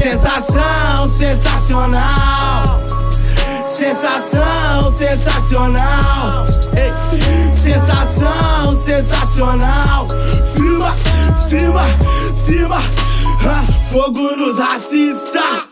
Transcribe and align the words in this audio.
Sensação 0.00 1.08
sensacional. 1.10 2.80
Sensação 3.68 4.92
sensacional. 4.96 6.46
Sensação 7.54 8.76
sensacional. 8.82 10.06
Firma, 10.54 10.96
firma, 11.48 11.82
firma. 12.46 12.80
Fogo 13.92 14.36
nos 14.36 14.58
racistas. 14.58 15.68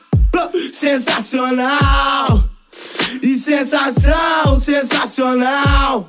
Sensacional. 0.73 2.45
E 3.23 3.39
sensação 3.39 4.61
sensacional. 4.61 6.07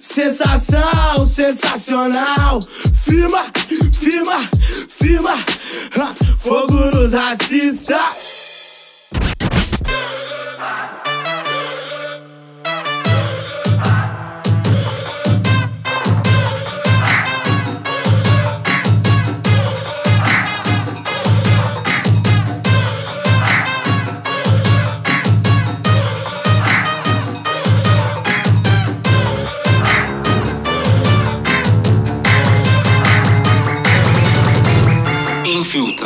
Sensação 0.00 1.26
sensacional. 1.26 2.60
Firma, 3.04 3.44
firma, 3.92 4.48
firma. 4.88 5.36
Fogo 6.38 6.74
nos 6.94 7.12
racistas. 7.12 8.16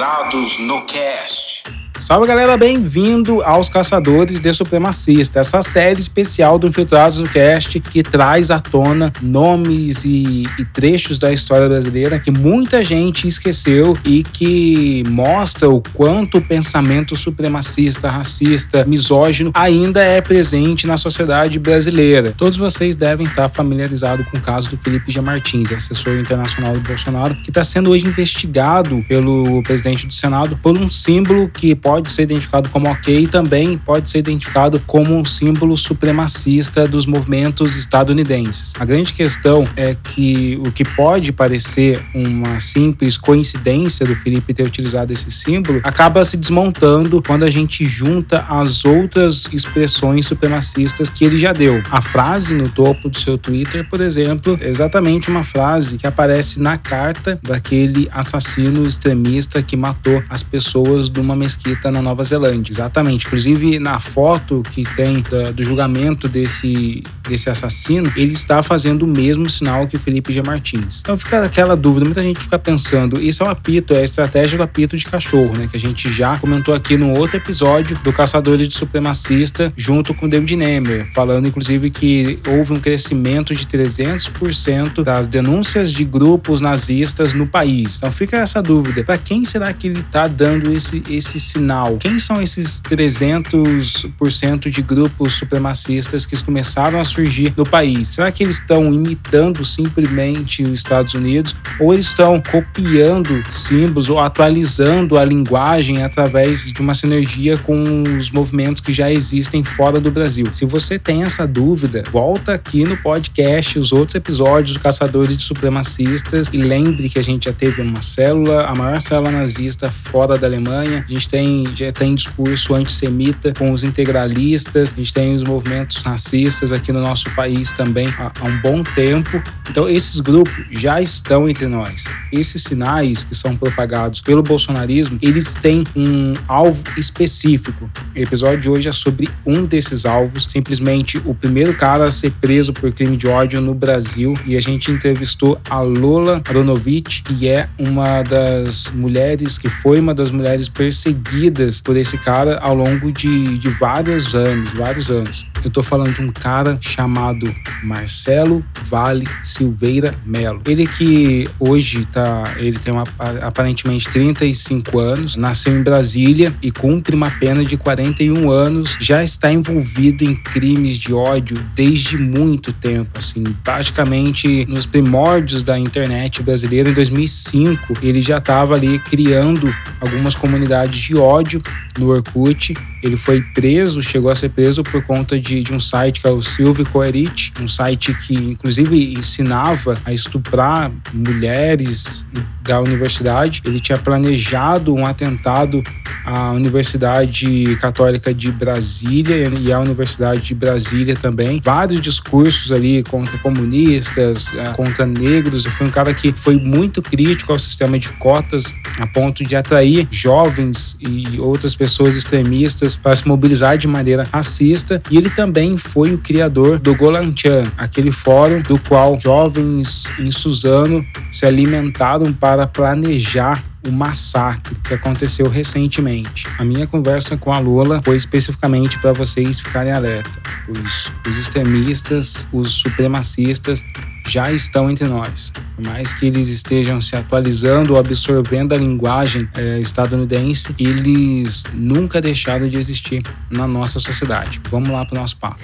Infiltrados 0.00 0.58
no 0.60 0.86
Cast. 0.86 1.79
Salve 2.00 2.26
galera, 2.26 2.56
bem-vindo 2.56 3.42
aos 3.42 3.68
Caçadores 3.68 4.40
de 4.40 4.52
Supremacista, 4.54 5.38
essa 5.38 5.60
série 5.60 6.00
especial 6.00 6.58
do 6.58 6.66
Infiltrados 6.66 7.18
no 7.18 7.28
Cast 7.28 7.78
que 7.78 8.02
traz 8.02 8.50
à 8.50 8.58
tona 8.58 9.12
nomes 9.20 10.02
e, 10.06 10.44
e, 10.58 10.64
trechos 10.64 11.18
da 11.18 11.30
história 11.30 11.68
brasileira 11.68 12.18
que 12.18 12.30
muita 12.30 12.82
gente 12.82 13.28
esqueceu 13.28 13.94
e 14.02 14.22
que 14.22 15.04
mostra 15.08 15.68
o 15.68 15.82
quanto 15.92 16.38
o 16.38 16.40
pensamento 16.40 17.14
supremacista, 17.14 18.10
racista, 18.10 18.82
misógino 18.86 19.50
ainda 19.52 20.02
é 20.02 20.22
presente 20.22 20.86
na 20.86 20.96
sociedade 20.96 21.58
brasileira. 21.58 22.32
Todos 22.34 22.56
vocês 22.56 22.94
devem 22.94 23.26
estar 23.26 23.50
familiarizados 23.50 24.26
com 24.28 24.38
o 24.38 24.40
caso 24.40 24.70
do 24.70 24.78
Felipe 24.78 25.12
G. 25.12 25.20
Martins, 25.20 25.70
assessor 25.70 26.18
internacional 26.18 26.72
do 26.72 26.80
Bolsonaro, 26.80 27.34
que 27.44 27.50
está 27.50 27.62
sendo 27.62 27.90
hoje 27.90 28.06
investigado 28.06 29.04
pelo 29.06 29.62
presidente 29.64 30.06
do 30.06 30.14
Senado 30.14 30.58
por 30.62 30.78
um 30.78 30.90
símbolo 30.90 31.46
que 31.50 31.74
pode 31.74 31.89
pode 31.90 32.12
ser 32.12 32.22
identificado 32.22 32.70
como 32.70 32.88
ok 32.88 33.24
e 33.24 33.26
também 33.26 33.76
pode 33.76 34.08
ser 34.08 34.18
identificado 34.18 34.80
como 34.86 35.12
um 35.16 35.24
símbolo 35.24 35.76
supremacista 35.76 36.86
dos 36.86 37.04
movimentos 37.04 37.76
estadunidenses. 37.76 38.74
A 38.78 38.84
grande 38.84 39.12
questão 39.12 39.66
é 39.74 39.96
que 39.96 40.56
o 40.64 40.70
que 40.70 40.84
pode 40.84 41.32
parecer 41.32 42.00
uma 42.14 42.60
simples 42.60 43.16
coincidência 43.16 44.06
do 44.06 44.14
Felipe 44.14 44.54
ter 44.54 44.64
utilizado 44.64 45.12
esse 45.12 45.32
símbolo 45.32 45.80
acaba 45.82 46.24
se 46.24 46.36
desmontando 46.36 47.20
quando 47.26 47.44
a 47.44 47.50
gente 47.50 47.84
junta 47.84 48.44
as 48.48 48.84
outras 48.84 49.48
expressões 49.52 50.26
supremacistas 50.26 51.10
que 51.10 51.24
ele 51.24 51.40
já 51.40 51.52
deu. 51.52 51.82
A 51.90 52.00
frase 52.00 52.54
no 52.54 52.68
topo 52.68 53.08
do 53.08 53.18
seu 53.18 53.36
Twitter, 53.36 53.84
por 53.90 54.00
exemplo, 54.00 54.56
é 54.60 54.68
exatamente 54.68 55.28
uma 55.28 55.42
frase 55.42 55.98
que 55.98 56.06
aparece 56.06 56.60
na 56.60 56.78
carta 56.78 57.36
daquele 57.42 58.08
assassino 58.12 58.86
extremista 58.86 59.60
que 59.60 59.76
matou 59.76 60.22
as 60.30 60.44
pessoas 60.44 61.10
de 61.10 61.18
uma 61.18 61.34
mesquita 61.34 61.79
na 61.88 62.02
Nova 62.02 62.24
Zelândia. 62.24 62.72
Exatamente. 62.72 63.26
Inclusive, 63.26 63.78
na 63.78 64.00
foto 64.00 64.62
que 64.72 64.82
tem 64.96 65.22
da, 65.22 65.52
do 65.52 65.62
julgamento 65.62 66.28
desse, 66.28 67.02
desse 67.30 67.48
assassino, 67.48 68.12
ele 68.16 68.32
está 68.32 68.62
fazendo 68.62 69.04
o 69.04 69.06
mesmo 69.06 69.48
sinal 69.48 69.86
que 69.86 69.96
o 69.96 70.00
Felipe 70.00 70.32
G. 70.32 70.42
Martins. 70.42 71.00
Então 71.00 71.16
fica 71.16 71.44
aquela 71.44 71.76
dúvida, 71.76 72.04
muita 72.04 72.22
gente 72.22 72.40
fica 72.40 72.58
pensando, 72.58 73.20
isso 73.20 73.42
é 73.42 73.46
um 73.46 73.50
apito, 73.50 73.94
é 73.94 74.00
a 74.00 74.02
estratégia 74.02 74.58
do 74.58 74.62
apito 74.62 74.96
de 74.96 75.04
cachorro, 75.04 75.56
né? 75.56 75.68
Que 75.70 75.76
a 75.76 75.80
gente 75.80 76.12
já 76.12 76.36
comentou 76.38 76.74
aqui 76.74 76.96
no 76.96 77.16
outro 77.16 77.36
episódio 77.36 77.96
do 78.02 78.12
Caçadores 78.12 78.68
de 78.68 78.74
Supremacista, 78.74 79.72
junto 79.76 80.12
com 80.12 80.28
David 80.28 80.56
Nemer, 80.56 81.06
falando 81.14 81.46
inclusive 81.46 81.90
que 81.90 82.38
houve 82.46 82.72
um 82.72 82.80
crescimento 82.80 83.54
de 83.54 83.64
300% 83.66 85.02
das 85.02 85.28
denúncias 85.28 85.92
de 85.92 86.04
grupos 86.04 86.60
nazistas 86.60 87.32
no 87.32 87.46
país. 87.46 87.96
Então 87.98 88.10
fica 88.10 88.38
essa 88.38 88.60
dúvida, 88.60 89.04
para 89.04 89.18
quem 89.18 89.44
será 89.44 89.72
que 89.72 89.86
ele 89.86 90.00
está 90.00 90.26
dando 90.26 90.72
esse, 90.72 91.02
esse 91.08 91.38
sinal? 91.38 91.96
Quem 91.98 92.18
são 92.18 92.42
esses 92.42 92.80
300% 92.80 94.68
de 94.68 94.82
grupos 94.82 95.34
supremacistas 95.34 96.26
que 96.26 96.40
começaram 96.42 97.00
a 97.00 97.04
surgir 97.04 97.19
no 97.56 97.64
país? 97.64 98.08
Será 98.08 98.30
que 98.30 98.42
eles 98.42 98.58
estão 98.58 98.92
imitando 98.92 99.64
simplesmente 99.64 100.62
os 100.62 100.70
Estados 100.70 101.14
Unidos 101.14 101.54
ou 101.78 101.92
eles 101.92 102.06
estão 102.06 102.40
copiando 102.50 103.30
símbolos 103.52 104.08
ou 104.08 104.18
atualizando 104.18 105.18
a 105.18 105.24
linguagem 105.24 106.02
através 106.02 106.72
de 106.72 106.80
uma 106.80 106.94
sinergia 106.94 107.56
com 107.58 108.02
os 108.18 108.30
movimentos 108.30 108.80
que 108.80 108.92
já 108.92 109.10
existem 109.10 109.62
fora 109.62 110.00
do 110.00 110.10
Brasil? 110.10 110.46
Se 110.50 110.64
você 110.64 110.98
tem 110.98 111.22
essa 111.22 111.46
dúvida, 111.46 112.02
volta 112.10 112.54
aqui 112.54 112.84
no 112.84 112.96
podcast, 112.96 113.78
os 113.78 113.92
outros 113.92 114.14
episódios 114.14 114.74
do 114.74 114.80
Caçadores 114.80 115.36
de 115.36 115.42
Supremacistas 115.42 116.48
e 116.52 116.58
lembre 116.58 117.08
que 117.08 117.18
a 117.18 117.22
gente 117.22 117.44
já 117.44 117.52
teve 117.52 117.82
uma 117.82 118.02
célula, 118.02 118.66
a 118.66 118.74
maior 118.74 119.00
célula 119.00 119.30
nazista 119.30 119.90
fora 119.90 120.36
da 120.36 120.46
Alemanha. 120.46 121.04
A 121.06 121.12
gente 121.12 121.28
tem 121.28 121.64
já 121.74 121.90
tem 121.90 122.14
discurso 122.14 122.74
antissemita 122.74 123.52
com 123.56 123.72
os 123.72 123.84
integralistas, 123.84 124.92
a 124.92 124.96
gente 124.96 125.12
tem 125.12 125.34
os 125.34 125.42
movimentos 125.42 126.02
racistas 126.02 126.72
aqui 126.72 126.92
no 126.92 127.00
nosso 127.00 127.09
país 127.30 127.72
também 127.72 128.08
há, 128.18 128.32
há 128.40 128.44
um 128.46 128.56
bom 128.58 128.82
tempo. 128.82 129.42
Então, 129.68 129.88
esses 129.88 130.20
grupos 130.20 130.64
já 130.72 131.00
estão 131.00 131.48
entre 131.48 131.66
nós. 131.66 132.04
Esses 132.32 132.62
sinais 132.62 133.22
que 133.24 133.34
são 133.34 133.56
propagados 133.56 134.20
pelo 134.20 134.42
bolsonarismo, 134.42 135.18
eles 135.22 135.54
têm 135.54 135.84
um 135.94 136.34
alvo 136.48 136.82
específico. 136.96 137.88
O 138.14 138.18
episódio 138.18 138.60
de 138.60 138.68
hoje 138.68 138.88
é 138.88 138.92
sobre 138.92 139.28
um 139.46 139.62
desses 139.62 140.04
alvos, 140.04 140.46
simplesmente 140.48 141.20
o 141.24 141.34
primeiro 141.34 141.74
cara 141.74 142.06
a 142.06 142.10
ser 142.10 142.32
preso 142.32 142.72
por 142.72 142.92
crime 142.92 143.16
de 143.16 143.26
ódio 143.26 143.60
no 143.60 143.74
Brasil. 143.74 144.34
E 144.46 144.56
a 144.56 144.60
gente 144.60 144.90
entrevistou 144.90 145.60
a 145.68 145.80
Lola 145.80 146.42
Aronovich, 146.48 147.22
que 147.22 147.48
é 147.48 147.68
uma 147.78 148.22
das 148.22 148.90
mulheres, 148.90 149.58
que 149.58 149.68
foi 149.68 150.00
uma 150.00 150.14
das 150.14 150.30
mulheres 150.30 150.68
perseguidas 150.68 151.80
por 151.80 151.96
esse 151.96 152.18
cara 152.18 152.58
ao 152.58 152.74
longo 152.74 153.12
de, 153.12 153.58
de 153.58 153.68
vários 153.70 154.34
anos, 154.34 154.70
vários 154.74 155.10
anos. 155.10 155.46
Eu 155.64 155.70
tô 155.70 155.82
falando 155.82 156.14
de 156.14 156.22
um 156.22 156.32
cara 156.32 156.78
chamado 156.90 157.54
Marcelo 157.84 158.64
Vale 158.84 159.26
Silveira 159.42 160.14
Melo. 160.26 160.60
Ele 160.66 160.86
que 160.86 161.48
hoje 161.58 162.04
tá, 162.06 162.44
ele 162.56 162.78
tem 162.78 162.92
uma, 162.92 163.04
aparentemente 163.42 164.08
35 164.10 164.98
anos, 164.98 165.36
nasceu 165.36 165.76
em 165.76 165.82
Brasília 165.82 166.54
e 166.60 166.70
cumpre 166.70 167.14
uma 167.14 167.30
pena 167.30 167.64
de 167.64 167.76
41 167.76 168.50
anos, 168.50 168.96
já 169.00 169.22
está 169.22 169.52
envolvido 169.52 170.24
em 170.24 170.34
crimes 170.34 170.98
de 170.98 171.12
ódio 171.14 171.56
desde 171.74 172.18
muito 172.18 172.72
tempo, 172.72 173.18
assim, 173.18 173.42
praticamente 173.62 174.66
nos 174.68 174.86
primórdios 174.86 175.62
da 175.62 175.78
internet 175.78 176.42
brasileira 176.42 176.90
em 176.90 176.92
2005, 176.92 177.94
ele 178.02 178.20
já 178.20 178.38
estava 178.38 178.74
ali 178.74 178.98
criando 178.98 179.72
algumas 180.00 180.34
comunidades 180.34 180.98
de 180.98 181.16
ódio 181.16 181.62
no 181.98 182.08
Orkut. 182.10 182.74
Ele 183.02 183.16
foi 183.16 183.42
preso, 183.54 184.02
chegou 184.02 184.30
a 184.30 184.34
ser 184.34 184.50
preso 184.50 184.82
por 184.82 185.02
conta 185.02 185.38
de, 185.38 185.62
de 185.62 185.72
um 185.72 185.80
site 185.80 186.20
que 186.20 186.26
é 186.26 186.30
o 186.30 186.42
Silvio 186.80 186.86
Coerit, 186.86 187.52
um 187.60 187.68
site 187.68 188.14
que 188.14 188.34
inclusive 188.34 189.12
ensinava 189.12 189.98
a 190.04 190.12
estuprar 190.12 190.90
mulheres 191.12 192.26
da 192.62 192.80
universidade. 192.80 193.62
Ele 193.64 193.80
tinha 193.80 193.98
planejado 193.98 194.94
um 194.94 195.04
atentado 195.04 195.82
à 196.24 196.50
Universidade 196.52 197.76
Católica 197.80 198.32
de 198.32 198.50
Brasília 198.50 199.50
e 199.58 199.72
à 199.72 199.78
Universidade 199.78 200.40
de 200.40 200.54
Brasília 200.54 201.16
também. 201.16 201.60
Vários 201.62 202.00
discursos 202.00 202.72
ali 202.72 203.02
contra 203.02 203.36
comunistas, 203.38 204.52
eh, 204.56 204.70
contra 204.76 205.06
negros. 205.06 205.64
Foi 205.64 205.86
um 205.86 205.90
cara 205.90 206.12
que 206.12 206.32
foi 206.32 206.56
muito 206.56 207.02
crítico 207.02 207.52
ao 207.52 207.58
sistema 207.58 207.98
de 207.98 208.08
cotas 208.10 208.74
a 208.98 209.06
ponto 209.08 209.42
de 209.44 209.56
atrair 209.56 210.06
jovens 210.10 210.96
e 211.00 211.38
outras 211.40 211.74
pessoas 211.74 212.16
extremistas 212.16 212.96
para 212.96 213.14
se 213.14 213.26
mobilizar 213.26 213.78
de 213.78 213.86
maneira 213.86 214.26
racista. 214.32 215.02
E 215.10 215.16
ele 215.16 215.30
também 215.30 215.76
foi 215.76 216.14
o 216.14 216.18
criador 216.18 216.78
do 216.78 216.94
Golanchan, 216.94 217.64
aquele 217.76 218.12
fórum 218.12 218.60
do 218.62 218.78
qual 218.78 219.18
jovens 219.20 220.04
em 220.18 220.30
Suzano 220.30 221.04
se 221.32 221.46
alimentaram 221.46 222.32
para 222.32 222.66
planejar 222.66 223.62
o 223.86 223.90
massacre 223.90 224.74
que 224.86 224.94
aconteceu 224.94 225.48
recentemente 225.48 225.99
Exatamente. 226.00 226.46
A 226.58 226.64
minha 226.64 226.86
conversa 226.86 227.36
com 227.36 227.52
a 227.52 227.58
Lula 227.58 228.00
foi 228.02 228.16
especificamente 228.16 228.98
para 228.98 229.12
vocês 229.12 229.60
ficarem 229.60 229.92
alerta. 229.92 230.30
Os, 230.68 231.12
os 231.26 231.38
extremistas, 231.38 232.48
os 232.52 232.72
supremacistas 232.72 233.84
já 234.26 234.50
estão 234.50 234.90
entre 234.90 235.06
nós. 235.06 235.52
Por 235.76 235.86
mais 235.86 236.12
que 236.12 236.26
eles 236.26 236.48
estejam 236.48 237.00
se 237.00 237.16
atualizando 237.16 237.94
ou 237.94 237.98
absorvendo 237.98 238.74
a 238.74 238.78
linguagem 238.78 239.48
é, 239.56 239.78
estadunidense, 239.78 240.74
eles 240.78 241.64
nunca 241.74 242.20
deixaram 242.20 242.68
de 242.68 242.78
existir 242.78 243.22
na 243.50 243.66
nossa 243.66 244.00
sociedade. 244.00 244.60
Vamos 244.70 244.88
lá 244.88 245.04
para 245.04 245.18
o 245.18 245.20
nosso 245.20 245.36
papo. 245.36 245.60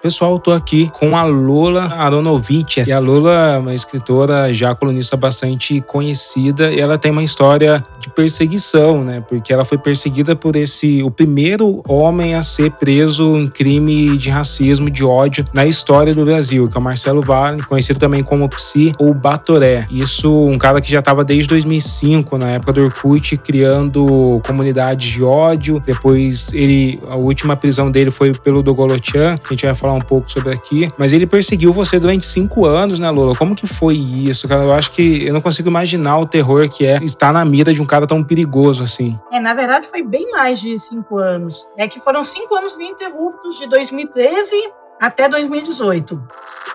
Pessoal, 0.00 0.38
tô 0.38 0.52
aqui 0.52 0.88
com 0.90 1.16
a 1.16 1.24
Lola 1.24 1.92
Aronovitch. 1.92 2.86
E 2.86 2.92
a 2.92 3.00
Lola 3.00 3.54
é 3.54 3.58
uma 3.58 3.74
escritora 3.74 4.52
já 4.52 4.72
colunista 4.72 5.16
bastante 5.16 5.80
conhecida 5.80 6.70
e 6.70 6.78
ela 6.78 6.96
tem 6.96 7.10
uma 7.10 7.24
história 7.24 7.84
perseguição, 8.18 9.04
né? 9.04 9.22
Porque 9.28 9.52
ela 9.52 9.64
foi 9.64 9.78
perseguida 9.78 10.34
por 10.34 10.56
esse 10.56 11.04
o 11.04 11.10
primeiro 11.10 11.80
homem 11.86 12.34
a 12.34 12.42
ser 12.42 12.72
preso 12.72 13.30
em 13.30 13.46
crime 13.46 14.18
de 14.18 14.28
racismo, 14.28 14.90
de 14.90 15.04
ódio 15.04 15.46
na 15.54 15.64
história 15.64 16.12
do 16.12 16.24
Brasil, 16.24 16.66
que 16.66 16.76
é 16.76 16.80
o 16.80 16.82
Marcelo 16.82 17.22
Vale, 17.22 17.62
conhecido 17.62 18.00
também 18.00 18.24
como 18.24 18.48
Psi 18.48 18.92
ou 18.98 19.14
Batoré. 19.14 19.86
Isso 19.88 20.34
um 20.34 20.58
cara 20.58 20.80
que 20.80 20.90
já 20.90 20.98
estava 20.98 21.24
desde 21.24 21.46
2005, 21.46 22.36
na 22.38 22.50
época 22.50 22.72
do 22.72 22.82
Orkut, 22.82 23.36
criando 23.36 24.40
comunidades 24.44 25.12
de 25.12 25.22
ódio. 25.22 25.80
Depois 25.86 26.52
ele 26.52 26.98
a 27.08 27.16
última 27.16 27.54
prisão 27.54 27.88
dele 27.88 28.10
foi 28.10 28.34
pelo 28.34 28.64
Dogolotian, 28.64 29.36
que 29.36 29.46
a 29.46 29.50
gente 29.50 29.64
vai 29.64 29.76
falar 29.76 29.94
um 29.94 30.00
pouco 30.00 30.28
sobre 30.28 30.52
aqui. 30.52 30.90
Mas 30.98 31.12
ele 31.12 31.24
perseguiu 31.24 31.72
você 31.72 32.00
durante 32.00 32.26
cinco 32.26 32.66
anos, 32.66 32.98
né, 32.98 33.08
Lola? 33.10 33.36
Como 33.36 33.54
que 33.54 33.68
foi 33.68 33.94
isso, 33.94 34.48
cara? 34.48 34.64
Eu 34.64 34.72
acho 34.72 34.90
que 34.90 35.24
eu 35.24 35.32
não 35.32 35.40
consigo 35.40 35.68
imaginar 35.68 36.18
o 36.18 36.26
terror 36.26 36.68
que 36.68 36.84
é 36.84 36.96
estar 36.96 37.32
na 37.32 37.44
mira 37.44 37.72
de 37.72 37.80
um 37.80 37.86
cara 37.86 38.07
tão 38.08 38.24
perigoso 38.24 38.82
assim. 38.82 39.18
É, 39.32 39.38
na 39.38 39.54
verdade, 39.54 39.86
foi 39.86 40.02
bem 40.02 40.30
mais 40.32 40.58
de 40.60 40.78
cinco 40.78 41.18
anos. 41.18 41.64
É 41.76 41.86
que 41.86 42.00
foram 42.00 42.24
cinco 42.24 42.54
anos 42.56 42.74
ininterruptos 42.74 43.58
de 43.58 43.68
2013 43.68 44.72
até 45.00 45.28
2018. 45.28 46.20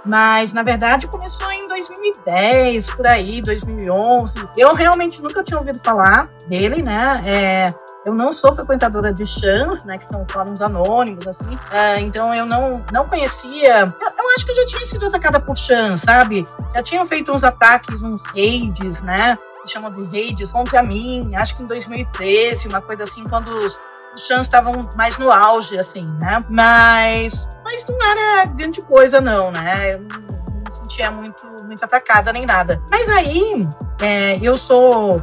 Mas, 0.06 0.54
na 0.54 0.64
verdade, 0.64 1.08
começou 1.08 1.52
em 1.52 1.68
2010, 1.68 2.94
por 2.96 3.08
aí, 3.08 3.42
2011. 3.42 4.50
Eu 4.58 4.74
realmente 4.74 5.22
nunca 5.22 5.44
tinha 5.44 5.58
ouvido 5.58 5.80
falar 5.80 6.30
dele, 6.48 6.82
né? 6.82 7.24
É, 7.26 7.74
eu 8.06 8.14
não 8.14 8.34
sou 8.34 8.54
frequentadora 8.54 9.14
de 9.14 9.26
chans, 9.26 9.86
né, 9.86 9.98
que 9.98 10.04
são 10.04 10.26
fóruns 10.28 10.62
anônimos, 10.62 11.26
assim, 11.26 11.56
uh, 11.56 12.00
então 12.00 12.34
eu 12.34 12.46
não, 12.46 12.84
não 12.92 13.08
conhecia. 13.08 13.94
Eu, 14.00 14.08
eu, 14.18 14.30
acho 14.36 14.46
que 14.46 14.52
eu 14.52 14.56
já 14.56 14.66
tinha 14.66 14.86
sido 14.86 15.06
atacada 15.06 15.40
por 15.40 15.58
chans, 15.58 16.02
sabe? 16.02 16.46
Já 16.76 16.84
tinham 16.84 17.08
feito 17.08 17.32
uns 17.32 17.44
ataques, 17.44 18.02
uns 18.02 18.22
raids, 18.26 19.02
né? 19.04 19.38
Que 19.64 19.70
chamam 19.70 19.92
de 19.92 20.04
raids 20.06 20.52
contra 20.52 20.84
mim, 20.84 21.34
acho 21.36 21.56
que 21.56 21.64
em 21.64 21.66
2013, 21.66 22.68
uma 22.68 22.82
coisa 22.82 23.04
assim, 23.04 23.24
quando 23.24 23.48
os, 23.48 23.80
os 24.14 24.28
chans 24.28 24.42
estavam 24.42 24.74
mais 24.96 25.18
no 25.18 25.32
auge, 25.32 25.78
assim, 25.80 26.02
né? 26.20 26.44
Mas, 26.50 27.48
mas 27.64 27.86
não 27.88 28.02
era 28.04 28.46
grande 28.46 28.82
coisa, 28.82 29.22
não, 29.22 29.52
né? 29.52 29.96
Eu 29.96 30.06
sentia 30.94 31.12
muito, 31.12 31.48
muito 31.66 31.84
atacada 31.84 32.32
nem 32.32 32.46
nada. 32.46 32.82
Mas 32.90 33.10
aí, 33.10 33.60
é, 34.02 34.38
eu 34.42 34.56
sou 34.56 35.18
uh, 35.18 35.22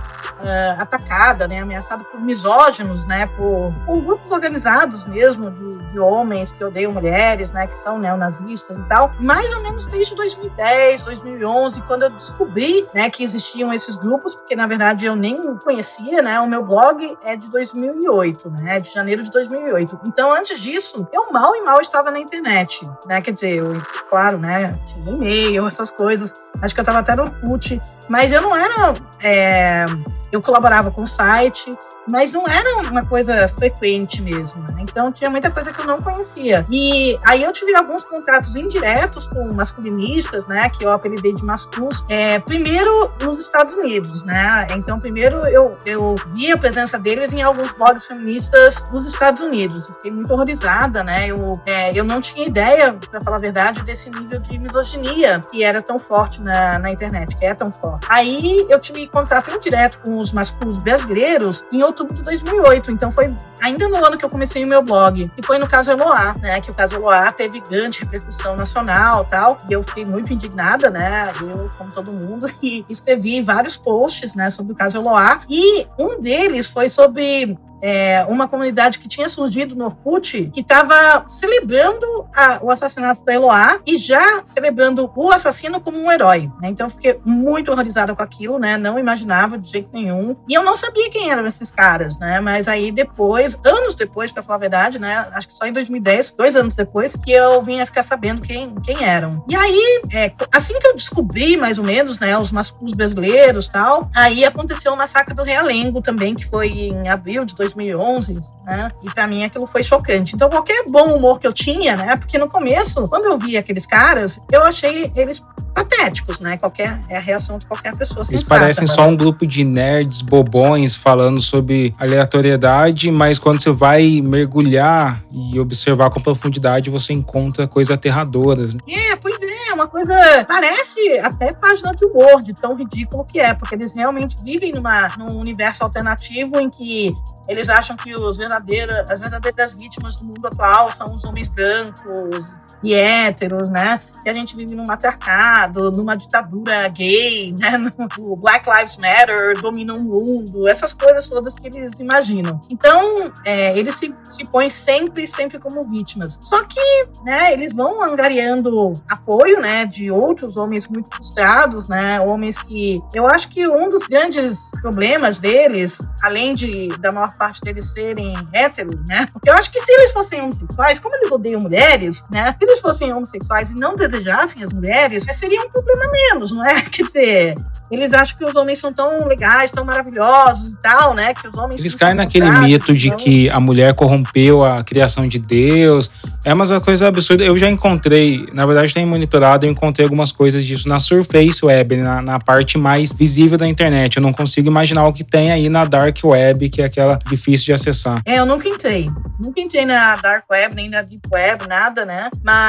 atacada, 0.78 1.46
né, 1.46 1.60
ameaçada 1.60 2.02
por 2.04 2.20
misóginos, 2.20 3.04
né, 3.04 3.26
por, 3.26 3.72
por 3.86 4.00
grupos 4.02 4.30
organizados 4.30 5.04
mesmo 5.04 5.50
de, 5.50 5.92
de, 5.92 5.98
homens 5.98 6.50
que 6.50 6.64
odeiam 6.64 6.92
mulheres, 6.92 7.52
né, 7.52 7.66
que 7.66 7.74
são 7.74 7.98
neonazistas 7.98 8.78
e 8.78 8.84
tal, 8.84 9.12
mais 9.20 9.50
ou 9.54 9.62
menos 9.62 9.86
desde 9.86 10.14
2010, 10.14 11.04
2011, 11.04 11.82
quando 11.82 12.02
eu 12.02 12.10
descobri, 12.10 12.80
né, 12.94 13.08
que 13.10 13.22
existiam 13.22 13.72
esses 13.72 13.96
grupos, 13.96 14.34
porque 14.34 14.56
na 14.56 14.66
verdade 14.66 15.06
eu 15.06 15.14
nem 15.14 15.40
conhecia, 15.62 16.22
né, 16.22 16.40
o 16.40 16.48
meu 16.48 16.64
blog 16.64 17.16
é 17.22 17.36
de 17.36 17.50
2008, 17.50 18.52
né, 18.62 18.80
de 18.80 18.92
janeiro 18.92 19.22
de 19.22 19.30
2008. 19.30 20.00
Então 20.06 20.32
antes 20.32 20.60
disso, 20.60 20.96
eu 21.12 21.30
mal 21.32 21.54
e 21.54 21.62
mal 21.62 21.80
estava 21.80 22.10
na 22.10 22.18
internet, 22.18 22.80
né, 23.06 23.20
quer 23.20 23.32
dizer, 23.32 23.58
eu, 23.58 23.70
claro, 24.08 24.38
né, 24.38 24.76
tinha 24.86 25.14
e-mail, 25.14 25.59
essas 25.68 25.90
coisas, 25.90 26.32
acho 26.62 26.74
que 26.74 26.80
eu 26.80 26.82
estava 26.82 26.98
até 27.00 27.14
no 27.16 27.22
Orkut, 27.22 27.80
mas 28.08 28.32
eu 28.32 28.42
não 28.42 28.54
era 28.54 28.92
é, 29.22 29.84
eu 30.32 30.40
colaborava 30.40 30.90
com 30.90 31.02
o 31.02 31.06
site, 31.06 31.70
mas 32.10 32.32
não 32.32 32.46
era 32.46 32.82
uma 32.88 33.04
coisa 33.04 33.48
frequente 33.48 34.20
mesmo. 34.20 34.62
Né? 34.62 34.78
Então 34.80 35.12
tinha 35.12 35.30
muita 35.30 35.50
coisa 35.50 35.72
que 35.72 35.80
eu 35.80 35.86
não 35.86 35.98
conhecia. 35.98 36.66
E 36.70 37.18
aí 37.24 37.42
eu 37.42 37.52
tive 37.52 37.74
alguns 37.74 38.04
contatos 38.04 38.56
indiretos 38.56 39.26
com 39.26 39.52
masculinistas, 39.52 40.46
né, 40.46 40.68
que 40.68 40.84
eu 40.84 40.90
apelidei 40.90 41.34
de 41.34 41.44
mascus, 41.44 42.04
é, 42.08 42.38
primeiro 42.38 43.10
nos 43.22 43.38
Estados 43.40 43.74
Unidos, 43.74 44.24
né? 44.24 44.66
Então 44.72 44.98
primeiro 44.98 45.46
eu, 45.46 45.76
eu 45.86 46.14
vi 46.32 46.50
a 46.52 46.58
presença 46.58 46.98
deles 46.98 47.32
em 47.32 47.42
alguns 47.42 47.70
blogs 47.72 48.04
feministas 48.04 48.82
nos 48.92 49.06
Estados 49.06 49.40
Unidos. 49.40 49.86
fiquei 49.86 50.10
muito 50.10 50.32
horrorizada, 50.32 51.02
né? 51.02 51.28
Eu, 51.28 51.52
é, 51.66 51.98
eu 51.98 52.04
não 52.04 52.20
tinha 52.20 52.46
ideia, 52.46 52.92
para 53.10 53.20
falar 53.20 53.36
a 53.36 53.40
verdade, 53.40 53.82
desse 53.82 54.10
nível 54.10 54.40
de 54.40 54.58
misoginia 54.58 55.40
que 55.50 55.64
era 55.64 55.80
tão 55.82 55.98
forte 55.98 56.40
na, 56.40 56.78
na 56.78 56.90
internet, 56.90 57.36
que 57.36 57.44
é 57.44 57.54
tão 57.54 57.70
forte. 57.70 58.06
Aí 58.08 58.66
eu 58.68 58.80
tive 58.80 59.06
contato 59.06 59.50
indireto 59.54 59.98
com 60.04 60.18
os 60.18 60.32
masculinos 60.32 60.82
brasileiros 60.82 61.64
em 61.72 61.82
outubro 61.82 61.99
de 62.06 62.22
2008. 62.22 62.90
Então 62.90 63.10
foi 63.10 63.34
ainda 63.60 63.88
no 63.88 64.04
ano 64.04 64.16
que 64.16 64.24
eu 64.24 64.28
comecei 64.28 64.64
o 64.64 64.68
meu 64.68 64.82
blog. 64.82 65.30
E 65.36 65.42
foi 65.44 65.58
no 65.58 65.68
caso 65.68 65.90
Eloá, 65.90 66.34
né? 66.40 66.60
Que 66.60 66.70
o 66.70 66.74
caso 66.74 66.94
Eloá 66.96 67.32
teve 67.32 67.60
grande 67.60 68.00
repercussão 68.00 68.56
nacional 68.56 69.24
tal. 69.24 69.58
E 69.68 69.72
eu 69.72 69.82
fiquei 69.82 70.04
muito 70.04 70.32
indignada, 70.32 70.90
né? 70.90 71.32
Eu, 71.40 71.70
como 71.76 71.92
todo 71.92 72.12
mundo, 72.12 72.50
e 72.62 72.84
escrevi 72.88 73.40
vários 73.40 73.76
posts, 73.76 74.34
né? 74.34 74.50
Sobre 74.50 74.72
o 74.72 74.76
caso 74.76 74.98
Eloá. 74.98 75.42
E 75.48 75.86
um 75.98 76.20
deles 76.20 76.66
foi 76.66 76.88
sobre 76.88 77.58
é, 77.82 78.24
uma 78.28 78.48
comunidade 78.48 78.98
que 78.98 79.08
tinha 79.08 79.28
surgido 79.28 79.74
no 79.74 79.86
Orkut 79.86 80.50
que 80.52 80.60
estava 80.60 81.24
celebrando 81.28 82.06
a, 82.34 82.58
o 82.62 82.70
assassinato 82.70 83.24
da 83.24 83.34
Eloá 83.34 83.80
e 83.86 83.96
já 83.96 84.42
celebrando 84.44 85.10
o 85.14 85.30
assassino 85.30 85.80
como 85.80 85.98
um 85.98 86.10
herói. 86.10 86.50
Né? 86.60 86.68
Então 86.68 86.86
eu 86.86 86.90
fiquei 86.90 87.20
muito 87.24 87.70
horrorizada 87.70 88.14
com 88.14 88.22
aquilo, 88.22 88.58
né? 88.58 88.76
Não 88.76 88.98
imaginava 88.98 89.58
de 89.58 89.70
jeito 89.70 89.88
nenhum. 89.92 90.36
E 90.48 90.54
eu 90.54 90.62
não 90.62 90.74
sabia 90.74 91.10
quem 91.10 91.30
eram 91.30 91.46
esses 91.46 91.70
caras, 91.70 92.18
né? 92.18 92.40
Mas 92.40 92.68
aí 92.68 92.90
depois, 92.90 93.58
anos 93.64 93.94
depois, 93.94 94.30
para 94.30 94.42
falar 94.42 94.56
a 94.56 94.60
verdade, 94.60 94.98
né? 94.98 95.28
Acho 95.32 95.48
que 95.48 95.54
só 95.54 95.66
em 95.66 95.72
2010, 95.72 96.32
dois 96.32 96.56
anos 96.56 96.74
depois, 96.74 97.14
que 97.16 97.32
eu 97.32 97.62
vinha 97.62 97.86
ficar 97.86 98.02
sabendo 98.02 98.40
quem, 98.40 98.68
quem 98.84 99.04
eram. 99.04 99.28
E 99.48 99.56
aí, 99.56 100.02
é, 100.12 100.32
assim 100.52 100.78
que 100.78 100.86
eu 100.86 100.94
descobri, 100.94 101.56
mais 101.56 101.78
ou 101.78 101.84
menos, 101.84 102.18
né, 102.18 102.36
os 102.38 102.50
masculinos 102.50 102.94
brasileiros 102.94 103.68
tal, 103.68 104.10
aí 104.14 104.44
aconteceu 104.44 104.92
o 104.92 104.96
massacre 104.96 105.34
do 105.34 105.42
Realengo 105.42 106.00
também, 106.00 106.34
que 106.34 106.46
foi 106.46 106.68
em 106.68 107.08
abril 107.08 107.44
de 107.44 107.54
2010. 107.54 107.69
2011, 107.74 108.34
né? 108.66 108.88
E 109.02 109.10
para 109.10 109.26
mim 109.26 109.44
aquilo 109.44 109.66
foi 109.66 109.82
chocante. 109.82 110.34
Então 110.34 110.48
qualquer 110.48 110.84
bom 110.88 111.14
humor 111.16 111.38
que 111.38 111.46
eu 111.46 111.52
tinha, 111.52 111.96
né? 111.96 112.16
Porque 112.16 112.38
no 112.38 112.48
começo, 112.48 113.02
quando 113.08 113.24
eu 113.24 113.38
vi 113.38 113.56
aqueles 113.56 113.86
caras, 113.86 114.40
eu 114.52 114.62
achei 114.64 115.10
eles 115.14 115.42
patéticos, 115.74 116.40
né? 116.40 116.56
Qualquer 116.56 116.98
é 117.08 117.16
a 117.16 117.20
reação 117.20 117.58
de 117.58 117.66
qualquer 117.66 117.96
pessoa. 117.96 118.20
Eles 118.28 118.40
sensata, 118.40 118.60
parecem 118.60 118.86
né? 118.86 118.92
só 118.94 119.08
um 119.08 119.16
grupo 119.16 119.46
de 119.46 119.64
nerds 119.64 120.20
bobões 120.20 120.94
falando 120.94 121.40
sobre 121.40 121.92
aleatoriedade, 121.98 123.10
mas 123.10 123.38
quando 123.38 123.60
você 123.60 123.70
vai 123.70 124.22
mergulhar 124.26 125.22
e 125.34 125.58
observar 125.58 126.10
com 126.10 126.20
profundidade, 126.20 126.90
você 126.90 127.12
encontra 127.12 127.66
coisas 127.66 127.92
aterradoras. 127.92 128.74
Né? 128.74 128.80
É, 128.88 129.16
pois 129.16 129.39
uma 129.80 129.88
coisa 129.88 130.14
parece 130.46 131.18
até 131.20 131.52
página 131.54 131.92
de 131.92 132.04
humor, 132.04 132.42
de 132.42 132.52
tão 132.52 132.76
ridículo 132.76 133.24
que 133.24 133.40
é, 133.40 133.54
porque 133.54 133.74
eles 133.74 133.94
realmente 133.94 134.36
vivem 134.42 134.72
numa, 134.72 135.08
num 135.16 135.38
universo 135.38 135.82
alternativo 135.82 136.60
em 136.60 136.68
que 136.68 137.14
eles 137.48 137.68
acham 137.68 137.96
que 137.96 138.14
os 138.14 138.36
verdadeiros, 138.36 139.10
as 139.10 139.20
verdadeiras 139.20 139.72
vítimas 139.72 140.16
do 140.16 140.24
mundo 140.24 140.46
atual 140.46 140.88
são 140.88 141.14
os 141.14 141.24
homens 141.24 141.48
brancos 141.48 142.54
e 142.82 142.94
héteros, 142.94 143.70
né? 143.70 144.00
Que 144.22 144.28
a 144.28 144.34
gente 144.34 144.54
vive 144.56 144.74
num 144.74 144.84
matriarcado, 144.86 145.90
numa 145.92 146.14
ditadura 146.14 146.88
gay, 146.88 147.54
né? 147.58 147.78
O 148.18 148.36
Black 148.36 148.68
Lives 148.68 148.96
Matter 148.96 149.60
domina 149.60 149.94
o 149.94 150.02
mundo, 150.02 150.68
essas 150.68 150.92
coisas 150.92 151.26
todas 151.28 151.58
que 151.58 151.68
eles 151.68 151.98
imaginam. 152.00 152.60
Então, 152.68 153.32
é, 153.44 153.76
eles 153.78 153.94
se, 153.94 154.14
se 154.24 154.44
põem 154.50 154.68
sempre, 154.68 155.26
sempre 155.26 155.58
como 155.58 155.88
vítimas. 155.88 156.38
Só 156.40 156.62
que, 156.64 157.06
né, 157.24 157.52
eles 157.52 157.72
vão 157.72 158.02
angariando 158.02 158.92
apoio, 159.08 159.60
né, 159.60 159.86
de 159.86 160.10
outros 160.10 160.56
homens 160.56 160.86
muito 160.88 161.08
frustrados, 161.14 161.88
né? 161.88 162.20
Homens 162.20 162.58
que... 162.62 163.00
Eu 163.14 163.26
acho 163.26 163.48
que 163.48 163.66
um 163.66 163.88
dos 163.88 164.06
grandes 164.06 164.70
problemas 164.82 165.38
deles, 165.38 165.98
além 166.22 166.54
de 166.54 166.88
da 166.98 167.12
maior 167.12 167.32
parte 167.36 167.60
deles 167.60 167.92
serem 167.92 168.32
héteros, 168.52 169.02
né? 169.08 169.28
Porque 169.32 169.48
eu 169.48 169.54
acho 169.54 169.70
que 169.70 169.80
se 169.80 169.90
eles 169.92 170.12
fossem 170.12 170.40
homossexuais, 170.40 170.98
como 170.98 171.14
eles 171.16 171.30
odeiam 171.30 171.60
mulheres, 171.60 172.24
né? 172.30 172.54
Eles 172.70 172.80
fossem 172.80 173.12
homossexuais 173.12 173.70
e 173.70 173.74
não 173.74 173.96
desejassem 173.96 174.62
as 174.62 174.72
mulheres, 174.72 175.24
seria 175.34 175.60
um 175.60 175.70
problema 175.70 176.04
menos, 176.12 176.52
não 176.52 176.64
é? 176.64 176.82
Quer 176.90 177.04
dizer, 177.04 177.54
eles 177.90 178.12
acham 178.12 178.38
que 178.38 178.44
os 178.44 178.54
homens 178.54 178.78
são 178.78 178.92
tão 178.92 179.26
legais, 179.26 179.70
tão 179.70 179.84
maravilhosos 179.84 180.72
e 180.72 180.76
tal, 180.80 181.12
né? 181.12 181.34
Que 181.34 181.48
os 181.48 181.58
homens 181.58 181.80
eles 181.80 181.94
caem 181.94 182.14
naquele 182.14 182.48
mito 182.50 182.94
de 182.94 183.08
então... 183.08 183.18
que 183.18 183.50
a 183.50 183.58
mulher 183.58 183.94
corrompeu 183.94 184.62
a 184.64 184.84
criação 184.84 185.26
de 185.26 185.38
Deus. 185.38 186.10
É 186.44 186.54
uma 186.54 186.80
coisa 186.80 187.08
absurda. 187.08 187.44
Eu 187.44 187.58
já 187.58 187.68
encontrei, 187.68 188.46
na 188.52 188.64
verdade, 188.64 188.94
tenho 188.94 189.08
monitorado, 189.08 189.66
eu 189.66 189.70
encontrei 189.70 190.04
algumas 190.04 190.30
coisas 190.30 190.64
disso 190.64 190.88
na 190.88 190.98
Surface 190.98 191.64
Web, 191.64 191.96
na, 191.96 192.22
na 192.22 192.38
parte 192.38 192.78
mais 192.78 193.12
visível 193.12 193.58
da 193.58 193.66
internet. 193.66 194.16
Eu 194.16 194.22
não 194.22 194.32
consigo 194.32 194.68
imaginar 194.68 195.06
o 195.06 195.12
que 195.12 195.24
tem 195.24 195.50
aí 195.50 195.68
na 195.68 195.84
Dark 195.84 196.16
Web, 196.22 196.68
que 196.68 196.80
é 196.80 196.84
aquela 196.84 197.18
difícil 197.28 197.66
de 197.66 197.72
acessar. 197.72 198.20
É, 198.24 198.38
eu 198.38 198.46
nunca 198.46 198.68
entrei. 198.68 199.06
Nunca 199.40 199.60
entrei 199.60 199.84
na 199.84 200.14
Dark 200.16 200.44
Web, 200.50 200.74
nem 200.76 200.88
na 200.88 201.02
Deep 201.02 201.22
Web, 201.32 201.68
nada, 201.68 202.04
né? 202.04 202.30
Mas, 202.42 202.59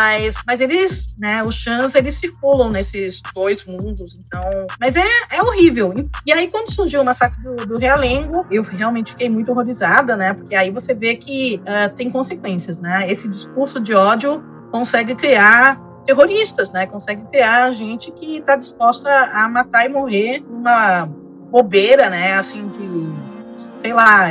mas 0.46 0.60
eles, 0.60 1.16
né, 1.18 1.44
os 1.44 1.56
chans, 1.56 1.96
eles 1.96 2.16
circulam 2.16 2.70
nesses 2.70 3.22
dois 3.34 3.66
mundos, 3.66 4.18
então... 4.20 4.42
Mas 4.80 4.96
é, 4.96 5.04
é 5.32 5.42
horrível. 5.42 5.90
E 6.26 6.32
aí, 6.32 6.50
quando 6.50 6.72
surgiu 6.72 7.02
o 7.02 7.06
massacre 7.06 7.42
do, 7.42 7.56
do 7.66 7.78
Realengo, 7.78 8.46
eu 8.52 8.64
realmente 8.64 9.12
fiquei 9.12 9.30
muito 9.30 9.52
horrorizada, 9.52 10.16
né? 10.16 10.34
Porque 10.34 10.56
aí 10.56 10.72
você 10.72 10.94
vê 10.94 11.16
que 11.16 11.62
uh, 11.62 11.94
tem 11.96 12.10
consequências, 12.10 12.80
né? 12.80 13.12
Esse 13.12 13.28
discurso 13.28 13.80
de 13.80 13.94
ódio 13.94 14.44
consegue 14.72 15.16
criar 15.16 15.80
terroristas, 16.06 16.72
né? 16.72 16.86
Consegue 16.86 17.24
criar 17.26 17.72
gente 17.74 18.12
que 18.12 18.38
está 18.38 18.56
disposta 18.56 19.10
a 19.34 19.48
matar 19.48 19.86
e 19.86 19.90
morrer 19.90 20.44
uma 20.50 21.06
bobeira, 21.50 22.10
né? 22.10 22.34
Assim, 22.34 22.68
de, 22.70 23.62
sei 23.82 23.94
lá, 23.94 24.30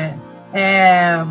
é, 0.52 1.24